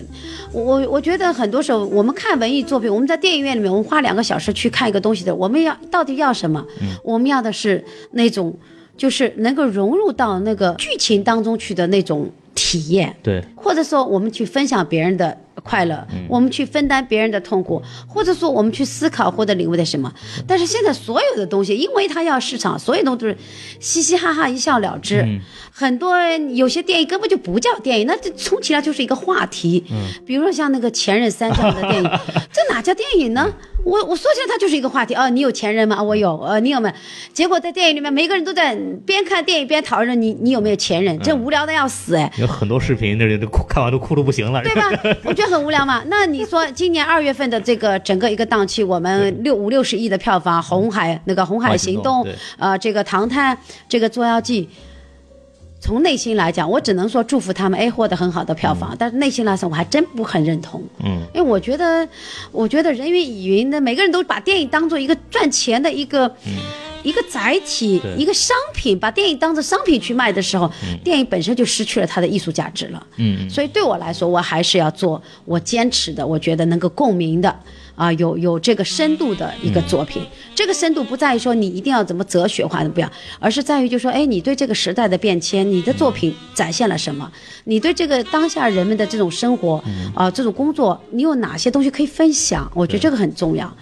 [0.51, 6.65] 我我我觉得很多时候我们看文艺作品，我们在电影院里面，我们花两个小时去看一个东西的，我们要到底要什么？
[7.03, 7.81] 我们要的是
[8.11, 8.57] 那种，
[8.97, 13.15] 就是能够融入到那个剧情当中去的那种体验。
[13.21, 20.13] 对，或者说我们去分享别人的快乐，我们去分担别人的痛苦，或者说我们去思考或者领悟的什么。
[20.47, 23.35] 但是现在所有的东西，因为它要市场，所有东西都是
[23.79, 25.25] 嘻嘻哈哈一笑了之。
[25.71, 26.15] 很多
[26.53, 29.83] 有些电影根本就不叫电影，那这充其量就是一个话题。
[30.25, 32.09] 比如说像那个《前任三》这样的电影，
[32.53, 33.51] 这哪叫电影呢？
[33.83, 35.97] 我我说起来，它就是一个话题啊，你有前任吗？
[35.97, 36.95] 啊我有，呃，你有没有？
[37.33, 42.31] 结果在电影里面，每个人都在边看电影边讨论你你有没有前任，这无聊的要死哎。
[42.37, 44.89] 有很多视频，这这哭看完都哭的不行了，对吧？
[45.23, 46.03] 我觉得很无聊嘛。
[46.07, 53.55] 那你说今年二月份的这个整个一个档期，我们六五六十亿的票房，《红海》那个《红海行动》对呃，这个《唐探》
[53.87, 54.65] 这个《捉妖记》。
[55.81, 58.95] 从内心来讲，我只能说祝福他们，哎，获得很好的票房。
[58.97, 60.83] 但是内心来说，我还真不很认同。
[61.03, 62.07] 嗯，因为我觉得，
[62.51, 66.35] 我觉得人云亦云的，每个人都把电影当做一个赚钱的一个。
[67.05, 70.69] 一个载体、一个商品，把电影当成商品去卖的时候，
[71.03, 73.07] 电影本身就失去了它的艺术价值了。
[73.17, 77.55] 嗯，所以对我来说，我还是要做我坚持的，我觉得能够共鸣的。
[77.95, 80.21] 啊，有有这个深度的一个作品，
[80.53, 87.31] 这个深度不在于说你一定要怎么哲学化的不要，而是在于就说，哎，你对这个时代的变迁，你的作品展现了什么？
[87.63, 89.81] 你对这个当下人们的这种生活
[90.13, 92.69] 啊、这种工作，你有哪些东西可以分享？
[92.75, 93.73] 我觉得这个很重要。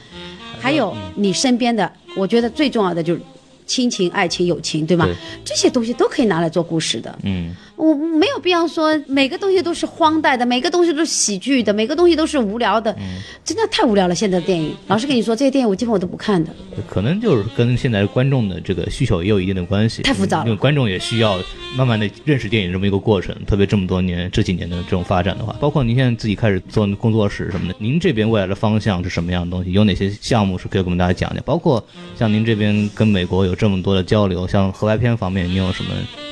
[0.63, 3.21] 还有你身边的，我觉得最重要的就是
[3.65, 5.13] 亲情、爱情、友情，对吗对？
[5.43, 7.19] 这些东西都可以拿来做故事的。
[7.23, 7.53] 嗯，
[7.83, 14.15] 我没有必要说每个东西都是荒诞的，每个东西都是喜剧的，每个东西都是无聊的，嗯真的太无聊了。
[14.15, 16.49] 现在的电影，老实跟你说，这些电影我基本我都不看的。
[16.87, 20.01] 可能就是跟现在观众的这个需求也有一定的关系。
[20.03, 21.37] 太复杂了因为观众也需要
[21.75, 29.73] 慢慢的认识电影这么一个过程，特别这么多年这几年的这种发展的话，包括您现在自己开始做工作室什么的，您这边未来的方向是什么样的东西？
[29.73, 31.43] 有哪些项目是可以给我们大家讲讲？
[31.43, 31.85] 包括
[32.17, 35.91] 像您这边跟美国有这么多的交流，像合拍片方面，你有什么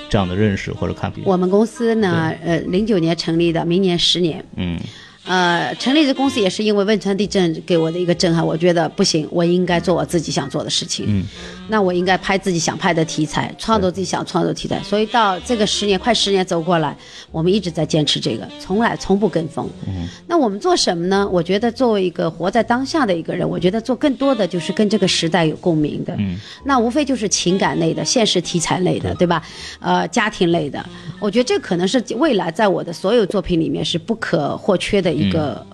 [0.09, 1.17] 这样的认识或者看法？
[1.25, 4.45] 我们公司呢，呃，零九年成立的，明年十年。
[4.55, 4.79] 嗯
[5.23, 11.05] 呃，成立这公司也是因为汶川地震给我的一个震撼，我觉得不行，我应该做我自己想做的事情。
[11.07, 11.23] 嗯，
[11.69, 14.81] 那我应该拍自己想拍的题材，创作自己想创作题材。
[14.81, 16.97] 所以到这个十年，快十年走过来，
[17.31, 19.69] 我们一直在坚持这个，从来从不跟风。
[19.87, 21.27] 嗯，那我们做什么呢？
[21.31, 26.15] 我觉得作为一个活在当下的一个人，我觉得做更多的就是跟这个时代有共鸣的。
[26.17, 29.43] 嗯，那无非就是情感类的、现实题材类的，对吧？
[29.79, 30.83] 呃，家庭类的，
[31.19, 35.65] 我觉得这可能是未来在我的所有作品里面是不可或缺的一个。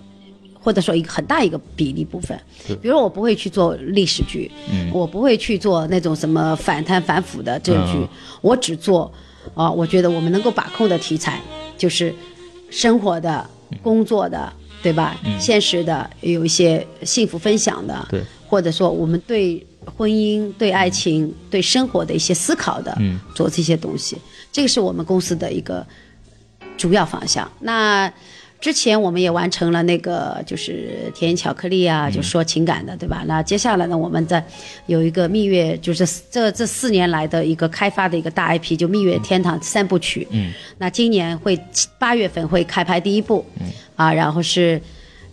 [0.59, 2.37] 或者说一个很大一个比例部分，
[2.81, 4.91] 比如我不会去做历史剧，嗯。
[4.91, 8.07] 我不会去做那种什么反贪反腐的这种剧，嗯。
[8.41, 9.09] 我只做
[9.55, 11.41] 啊、我觉得我们能够把控的题材，
[11.77, 12.13] 就是
[12.69, 13.49] 生活的、
[13.81, 14.51] 工作的，
[14.83, 15.15] 对吧？
[15.39, 24.17] 现实的，有一些幸福分享的，对，或者说我们对婚姻、对爱情、对生活的一些思考的，嗯，做这些东西，
[24.51, 25.85] 这个是我们公司的一个
[26.75, 27.49] 主要方向。
[27.61, 28.11] 那
[28.59, 33.23] 之前我们也完成了那个就是甜言巧克力啊，就说情感的，对吧？
[33.27, 34.43] 那接下来呢，我们在
[34.87, 40.27] 有一个蜜月，就是这这四年来的一个开发的一个大 IP，就蜜月天堂三部曲。
[40.31, 41.59] 嗯，那今年会
[41.99, 44.81] 八月份会开拍第一部，嗯，啊，然后是。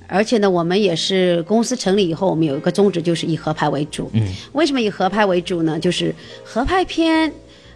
[0.07, 4.11] 而且呢，我们也是公司成立以后，我们有一个宗旨，就是以合拍为主。
[4.13, 4.23] 嗯，
[4.53, 5.79] 为什么以合拍为主呢？
[5.79, 6.15] 就是
[6.45, 7.33] 合拍片，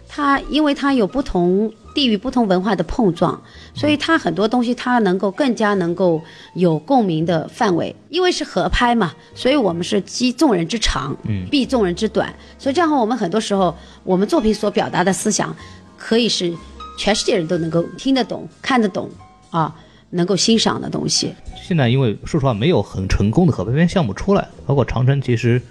[0.07, 3.41] 它因为它有不同地域、不同文化的碰撞，
[3.79, 6.21] 所以它很多东西它能够更加能够
[6.55, 7.95] 有共鸣的范围。
[8.09, 12.33] 因为是合拍嘛，所以我们是积众人之长，嗯避众人之短。
[12.57, 13.73] 所以这样的话，我们很多时候
[14.03, 15.55] 我们作品所表达的思想，
[15.97, 16.53] 可以是
[16.97, 19.09] 全世界人都能够听得懂、看得懂
[19.49, 19.73] 啊，
[20.09, 21.33] 能够欣赏的东西。
[21.63, 25.61] 现在因为说实话没有很成功的合拍片项目出来，包括长城其实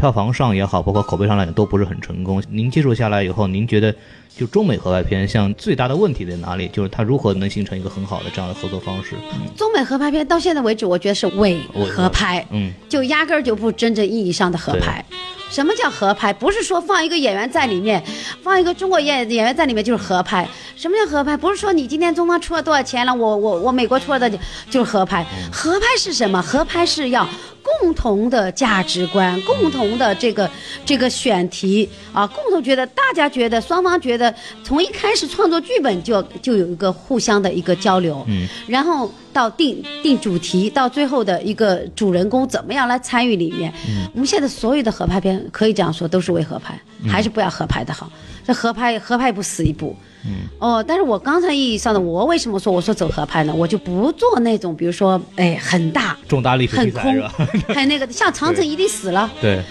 [0.00, 2.42] 票房上也好，包括口碑上来讲都不是很成功。
[2.48, 3.94] 您接触下来以后，您觉得
[4.34, 6.66] 就中美合拍片像最大的问题在哪里？
[6.68, 9.10] 就是它如何能形成一个很好的这样的合作方式？
[9.54, 15.04] 中美合拍片到现在为止，我觉得是伪伪合拍，嗯，就压根儿就不真正意义上的合拍。
[15.50, 16.32] 什么叫合拍？
[16.32, 18.02] 不是说放一个演员在里面，
[18.42, 20.48] 放一个中国演演员在里面就是合拍。
[20.76, 21.36] 什么叫合拍？
[21.36, 24.38] 不是说你今天中方出了多少钱了，我我我美国出了的就
[24.70, 25.26] 就是合拍。
[25.52, 26.40] 合拍是什么？
[26.40, 27.28] 合拍是要
[27.62, 30.50] 共同的价值观，共同的这个
[30.84, 34.34] 这个选题啊，共同觉得大家觉得双方觉得
[34.64, 43.72] 从一开始创作剧本就就有一个互相的一个交流，嗯，然后到定定主题，到最后的一个主人公怎么样来参与里面。
[44.12, 48.10] 我们现在所有的合拍片可以这样说，都是为合拍，还是不要合拍的好。
[48.46, 49.96] 这合拍合拍一步死一步。
[50.26, 53.54] 嗯，哦，但是我刚才意义上的，我为什么说我说走合拍呢？
[53.54, 57.28] 我就不做那种，比如说，哎，很大、重大历史题很空
[57.74, 59.30] 很那个，像长城一定死了。
[59.40, 59.62] 对，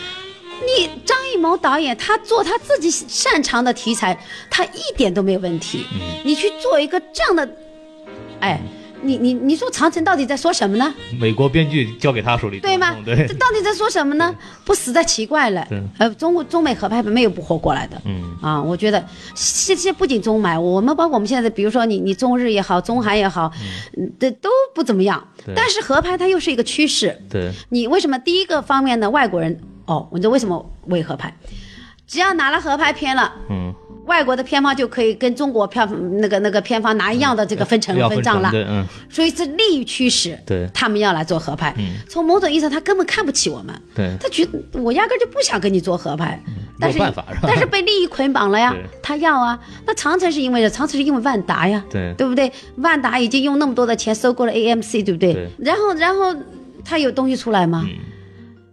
[0.61, 5.85] 你张艺谋导演他做他自己擅长的题材，他一点都没有问题。
[5.93, 7.47] 嗯你去做一个这样的，
[8.39, 8.59] 哎，
[9.01, 10.93] 你你你说长城到底在说什么呢？
[11.19, 12.95] 美国编剧交给他手里，对吗？
[13.05, 14.35] 对这，到底在说什么呢？
[14.65, 15.81] 不实在奇怪了对。
[15.97, 18.01] 呃，中国中美合拍没有不活过来的。
[18.05, 19.03] 嗯啊，我觉得
[19.35, 23.51] 这些不仅中美，我们包括我们现在，比如说你你中日也好，中韩也好，
[23.97, 25.25] 嗯，这都不怎么样。
[25.55, 27.17] 但是合拍它又是一个趋势。
[27.29, 29.09] 对，你为什么第一个方面呢？
[29.09, 31.33] 外国人哦，我知道为什么为合拍，
[32.07, 33.33] 只要拿了合拍片了。
[33.49, 33.73] 嗯，
[34.09, 40.67] 外国的片方就可以跟中国票那个那个片方拿一样的这个分成分账了，嗯，所以是利益驱使，对。
[40.73, 41.73] 他们要来做合拍。
[41.77, 41.93] 嗯。
[42.09, 46.41] 从某种意义上，他根本看不起我们，对，他觉得我压根就不想跟你做合拍，
[46.79, 46.97] 但是
[47.43, 49.57] 但是被利益捆绑了呀，他要啊。
[49.85, 52.13] 那长城是因为长城是因为万达呀，对。
[52.17, 52.51] 对不对？
[52.77, 55.33] 万达已经用那么多的钱收购了 AMC，对不对？
[55.33, 55.47] 对。
[55.59, 56.35] 然后然后
[56.83, 57.87] 他有东西出来吗？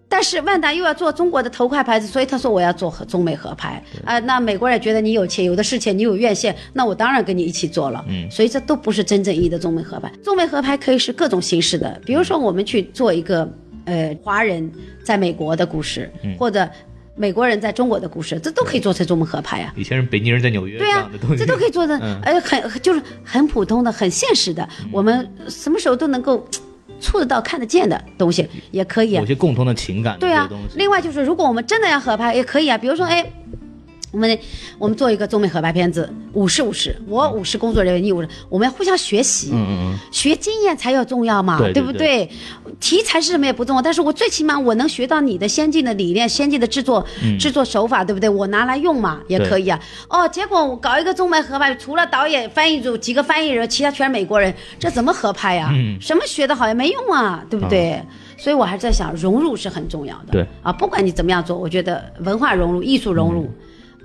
[0.09, 8.05] 但是万达又要做中国的头块牌子，所以他说我要做中美合拍啊、那美国人觉得你有钱，有的是钱，你有院线，那我当然跟你一起做了。
[8.09, 10.11] 嗯，所以这都不是真正意义的中美合拍。
[10.23, 13.49] 中美合拍可以是各种形式的，比如说我们去做一个
[13.85, 14.71] 呃华人
[15.03, 16.69] 在美国的故事，或者
[17.17, 22.21] 美国人在中国的故事，这都可以做成中美合拍呀、以前是北京人在纽约对呀、这都可以做的，嗯。
[22.23, 26.47] 呃，很就是很普通的、很现实的，我们什么时候都能够
[27.01, 29.27] 触得到、看得见的东西，也可以啊有。
[29.27, 30.49] 些共同的情感的对啊。
[30.75, 32.77] 另外就是，如果我们真的要合拍，也可以啊。
[32.77, 33.25] 比如说，哎，
[34.13, 34.39] 我们
[34.79, 42.29] 我们做一个中美合拍片子，五十五十，我五十工作人员，你五十，我们要互相学习，嗯嗯嗯，学经验才要重要嘛，对对不对？
[42.81, 47.05] 题材是什么也不重要，但是我最起码我能学到你的先进的理念、先进的制作、
[47.39, 48.29] 制作手法，对不对？
[48.29, 49.79] 我拿来用嘛，也可以啊。
[50.09, 58.01] 哦，结果我搞一个中美合拍，除了导演、翻译组几个翻译人，其他全是美国人，这怎么合拍呀、嗯什么学的好也没用啊，对不对？
[58.39, 60.33] 所以我还是在想，融入是很重要的。
[60.33, 63.51] 对啊，不管你怎么样做，我觉得文化融入、艺术融入。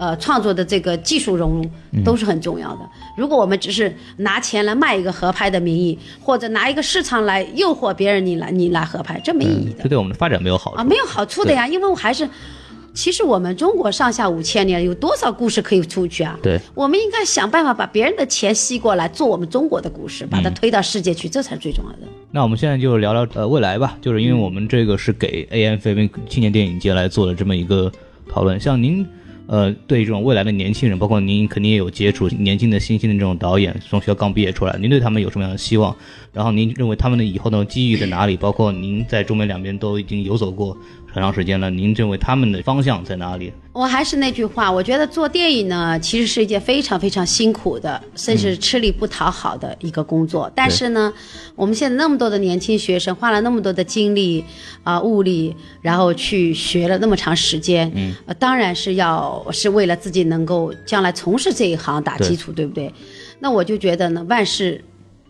[0.01, 2.79] 呃，创作的这个技术融入都是很重要的。
[3.15, 11.67] 如果我们只是拿钱来卖一个合拍的名义，或者拿一个市场来诱惑别人，你来你来合拍，这没意义的这对我们的发展没有好处啊，没有好处的呀。
[11.67, 12.27] 因为我还是，
[12.95, 16.35] 其实我们中国上下五千年，有多少故事可以出去啊？
[16.41, 22.11] 对，我们应该想办法把别人的钱吸过来，做我们中国的故事，把它推到世界去，这才是最重要的。
[22.31, 27.91] 那我们现在就聊聊呃未来吧，就是因为我们这个是给 AMFM 青年电影节来做的这么一个
[28.27, 28.59] 讨论。
[28.59, 29.05] 像您
[29.51, 35.93] 呃对这种未来的年轻人，包括您肯定也有接触年轻的新兴的这种导演，从学校刚毕业出来，您对他们有什么样的希望？
[36.33, 38.37] 然后您认为他们的以后的机遇在哪里？
[38.37, 40.75] 包括您在中美两边都已经游走过
[41.11, 43.51] 很长时间了，您认为他们的方向在哪里？
[43.73, 50.49] 我还是那句话，我觉得做电影呢，其实是一件非常非常辛苦的，甚至吃力不讨好的一个工作。
[50.55, 51.11] 但是呢，
[51.53, 54.43] 我们现在那么多的年轻学生，花了那么多的精力
[54.83, 62.93] 啊、物力，然后去学了那么长时间，嗯，呃、当然是要是为了自己能够将来从事这一行打基础，对不对？
[63.39, 64.81] 那我就觉得呢，万事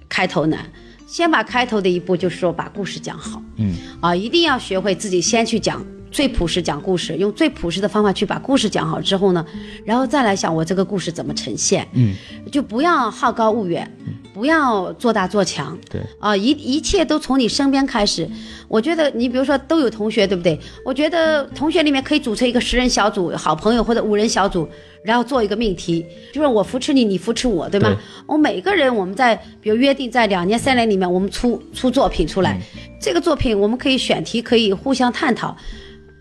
[0.07, 0.63] 开头难。
[1.11, 9.45] 先把开头的一步，就是说把故事讲好，嗯，啊，一定要学会自己先去讲最朴实讲故事，用最朴实的方法去把故事讲好之后呢，
[9.85, 12.13] 然后再来想我这个故事怎么呈现，嗯，
[12.51, 13.89] 就不要好高骛远，
[14.33, 18.29] 不要做大做强，对，啊，一一切都从你身边开始。
[18.67, 20.57] 我觉得你比如说都有同学，对不对？
[20.85, 24.67] 我觉得同学里面可以组成一个十人小组，好朋友或者五人小组，
[25.03, 27.89] 然后做一个命题，就是我扶持你，你扶持我，对吗？
[27.89, 27.97] 对。
[28.25, 32.57] 我每个人我们在比如约定在两年三年里面，我们出出作品出来，
[32.99, 35.55] 这个作品我们可以选题，可以互相探讨，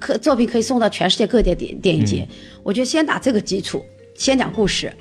[0.00, 2.26] 可作品可以送到全世界各地电电影节。
[2.64, 3.84] 我觉得先打这个基础，
[4.16, 4.92] 先讲故事。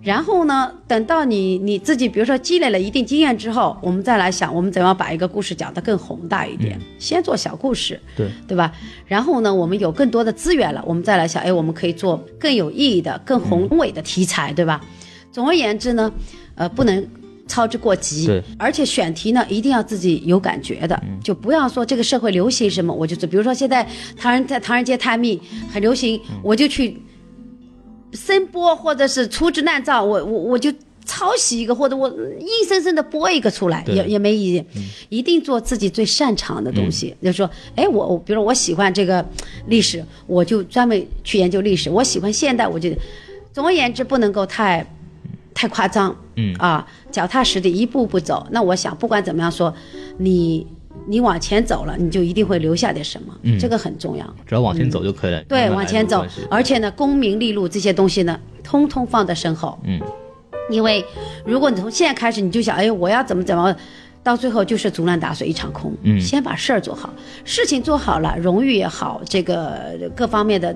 [0.00, 6.78] 然后呢，等到你你自己，比如说积累了一定经验之后，我们再来想，我们怎样把一个故事讲得更宏大一点。
[6.98, 8.70] 先做小故事，对对吧？
[9.06, 14.80] 然后呢，我们有更多的资源了，我们再来想，哎，我们可以做更有意义的、更宏伟的题材，对吧？
[15.32, 16.12] 总而言之呢，
[16.54, 17.04] 呃，不能
[17.46, 23.28] 操之过急，对，而且选题呢，一定要自己有感觉的，就不要说这个社会流行什么，我就做。
[23.28, 23.86] 比如说现在
[24.16, 25.40] 唐人在唐人街探秘
[25.72, 27.00] 很流行，我就去
[28.12, 30.72] 声播或者是粗制滥造，我我我就。
[31.04, 34.64] 抄袭一个，或者我硬生生的播一个出来，也也没意义。
[35.08, 37.12] 一定做自己最擅长的东西。
[37.20, 39.22] 就是说，哎，我我比如说我喜欢这个
[39.66, 42.88] 历史，我就专门去研究历史；我喜欢现代，我就，
[43.52, 44.86] 总而言之，不能够太
[45.54, 46.14] 太夸张。
[46.36, 48.46] 嗯啊，脚踏实地，一步步走。
[48.50, 49.72] 那我想，不管怎么样说，
[50.16, 50.66] 你
[51.06, 54.24] 你往前走了，你就一定会留下点什么，嗯这个很重要。
[54.46, 55.40] 只要往前走就可以了。
[55.40, 59.78] 嗯对，往前走而且呢，功名利禄这些东西呢，通通放在身后。
[59.84, 60.00] 嗯，
[60.70, 61.04] 因为
[61.44, 63.76] 如果你从现在开始你就想，哎，我要怎么怎么，
[64.22, 65.94] 到最后就是竹篮打水一场空。
[66.02, 67.12] 嗯先把事儿做好，
[67.44, 70.74] 事情做好了，荣誉也好，这个各方面的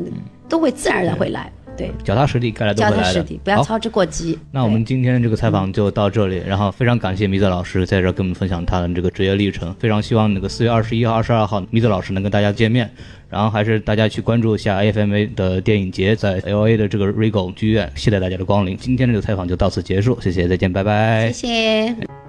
[0.50, 1.50] 都会自然而然会来。
[1.76, 3.40] 对，脚踏实地，该来都脚会来的踏实地，。
[3.44, 4.38] 不要操之过急。
[4.50, 12.90] 那我们今天这个采嗯访就到这里，然后非常感谢米泽老师在这儿跟我们分享他的这个职业历程，非常希望那个四月二十一号、二十二号米泽老师能跟大家见面，
[13.28, 18.76] 然后还是大家去关注一下 AFMA 的电影节，在 LA 的这个 Regal 剧院，期待大家的光临。
[18.76, 21.30] 今天这个采访就到此结束，谢谢，再见，拜拜。
[21.32, 22.25] 谢谢。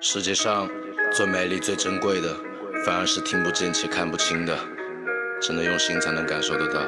[0.00, 0.70] 世界上
[1.12, 2.32] 最美丽、最珍贵的，
[2.86, 4.56] 反而是听不见且看不清的，
[5.40, 6.80] 只能用心才能感受得到。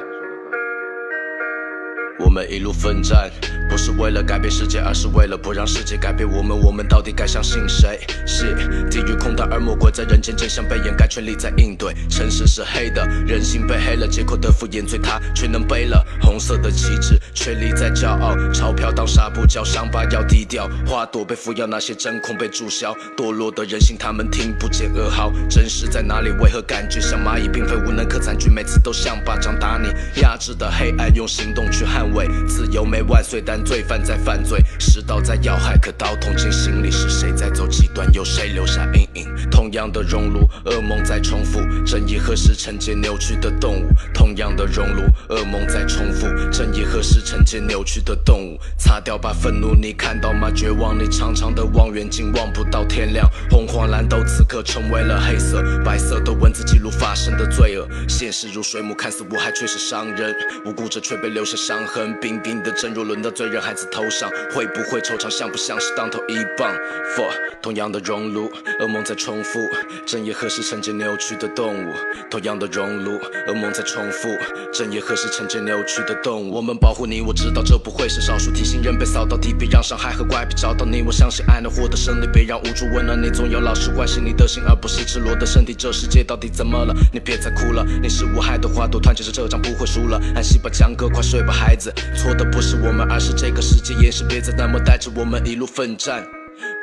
[2.21, 3.29] 我们一路奋战，
[3.71, 6.59] 不是为了改变世界，而是为了不让世界改变我们。
[6.61, 8.01] 我们到底该相信谁？
[8.27, 8.53] 是
[8.91, 11.95] 地狱空荡而魔鬼在人间，真相被掩盖，权力在应对。
[12.09, 16.05] 城市是黑的，人心被黑了，借口的敷衍罪，他却能背了。
[16.21, 18.35] 红色的旗帜，权力在骄傲。
[18.53, 20.69] 钞票当纱布，叫伤疤要低调。
[20.85, 22.93] 花朵被服药，那些针孔被注销。
[23.17, 25.33] 堕落的人心，他们听不见噩耗。
[25.49, 26.31] 真实在哪里？
[26.43, 28.51] 为何感觉像蚂蚁，并非无能可惨剧？
[28.51, 29.89] 每次都像巴掌打你。
[30.21, 32.27] 压制的黑暗，用行动去捍卫。
[32.49, 34.63] 自由没万岁，但罪犯在犯罪。
[34.79, 36.91] 石刀在要害，可刀捅进心里。
[36.91, 38.11] 是谁在走极端？
[38.13, 39.29] 有谁留下阴影？
[39.51, 41.61] 同样的熔炉，噩梦在重复。
[41.85, 43.89] 正义何时承接扭曲的动物？
[44.13, 46.27] 同样的熔炉，噩梦在重复。
[46.51, 48.59] 正义何时承接扭曲的动物？
[48.77, 50.51] 擦掉吧愤怒，你看到吗？
[50.55, 53.29] 绝望，你长长的望远镜望不到天亮。
[53.51, 57.89] 红黄蓝都此刻成为了黑色，白色的文字记录发生的罪恶。
[58.09, 60.35] 现实如水母，看似无害，却是伤人。
[60.65, 62.19] 无辜者却被留下伤痕。
[62.21, 65.29] 冰冰的针若轮到罪人孩子头上，会不会惆怅？
[65.29, 66.73] 像不像是当头一棒
[67.17, 67.31] ？For
[67.61, 69.61] 同样的熔炉，噩梦在重复。
[70.07, 71.93] 正义何时承接扭曲的动物？
[72.31, 74.29] 同样的熔炉，噩梦在重复。
[74.73, 76.55] 正义何时承接扭曲的动物？
[76.55, 78.51] 我们保护你，我知道这不会是少数。
[78.51, 81.03] 提醒人被扫到地，别让伤害和怪癖找到你。
[81.03, 83.31] 我相信爱能获得胜利，别让无助温暖你。
[83.31, 85.75] 总有老师关心你的心，而不是赤裸的身体。
[85.75, 86.95] 这世界到底怎么了？
[87.13, 90.21] 你别再哭了，你是无害的花朵，团结着这仗不会输了。
[90.35, 91.93] 安息吧，江哥，快睡吧，孩子。
[92.17, 93.95] 错的不是我们，而是这个世界。
[93.95, 96.25] 也是别再那么带着我们一路奋战。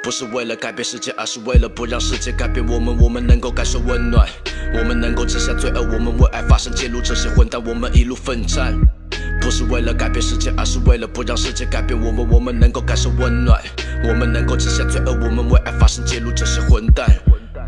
[0.04, 2.96] 不是为了改变世界，而是为了不让世界改变我们。
[3.00, 4.28] 我们能够感受温暖，
[4.74, 7.62] 我们能够记下罪恶，我们为爱发声，揭露这些混蛋。
[7.64, 8.74] 我们一路奋战，
[9.42, 12.28] 不是为了改变世界，而是为了不让世界改变我们。
[12.30, 13.62] 我们能够感受温暖，
[14.08, 17.06] 我们能够记下罪恶，我们为爱发声，揭露这些混蛋。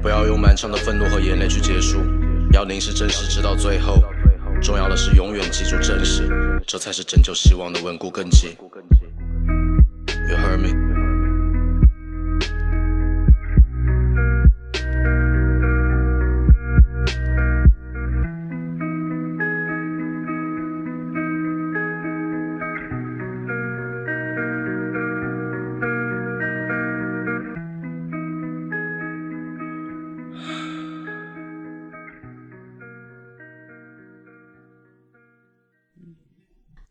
[0.02, 2.00] 不要用漫长的愤怒和眼泪去结束，
[2.54, 4.02] 要凝视真实，直到最后。
[4.62, 6.28] 重要的是永远记住真实，
[6.68, 8.58] 这才是拯救希望的稳固根基。
[10.30, 10.89] You heard me?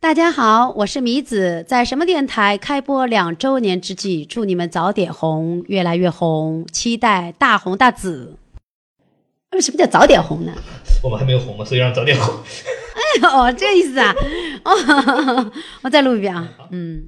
[0.09, 8.35] 大家好，我是米子，在什么电台开播两周年之际，祝你们早点红，越来越红，期待大红大紫。
[9.53, 10.53] 为什么叫早点红呢？
[11.05, 12.35] 我们还没有红嘛，所以让早点红。
[12.35, 14.15] 哎呦，这个意思啊。
[14.65, 15.53] 哦，
[15.85, 16.49] 我再录一遍啊。
[16.71, 17.03] 嗯，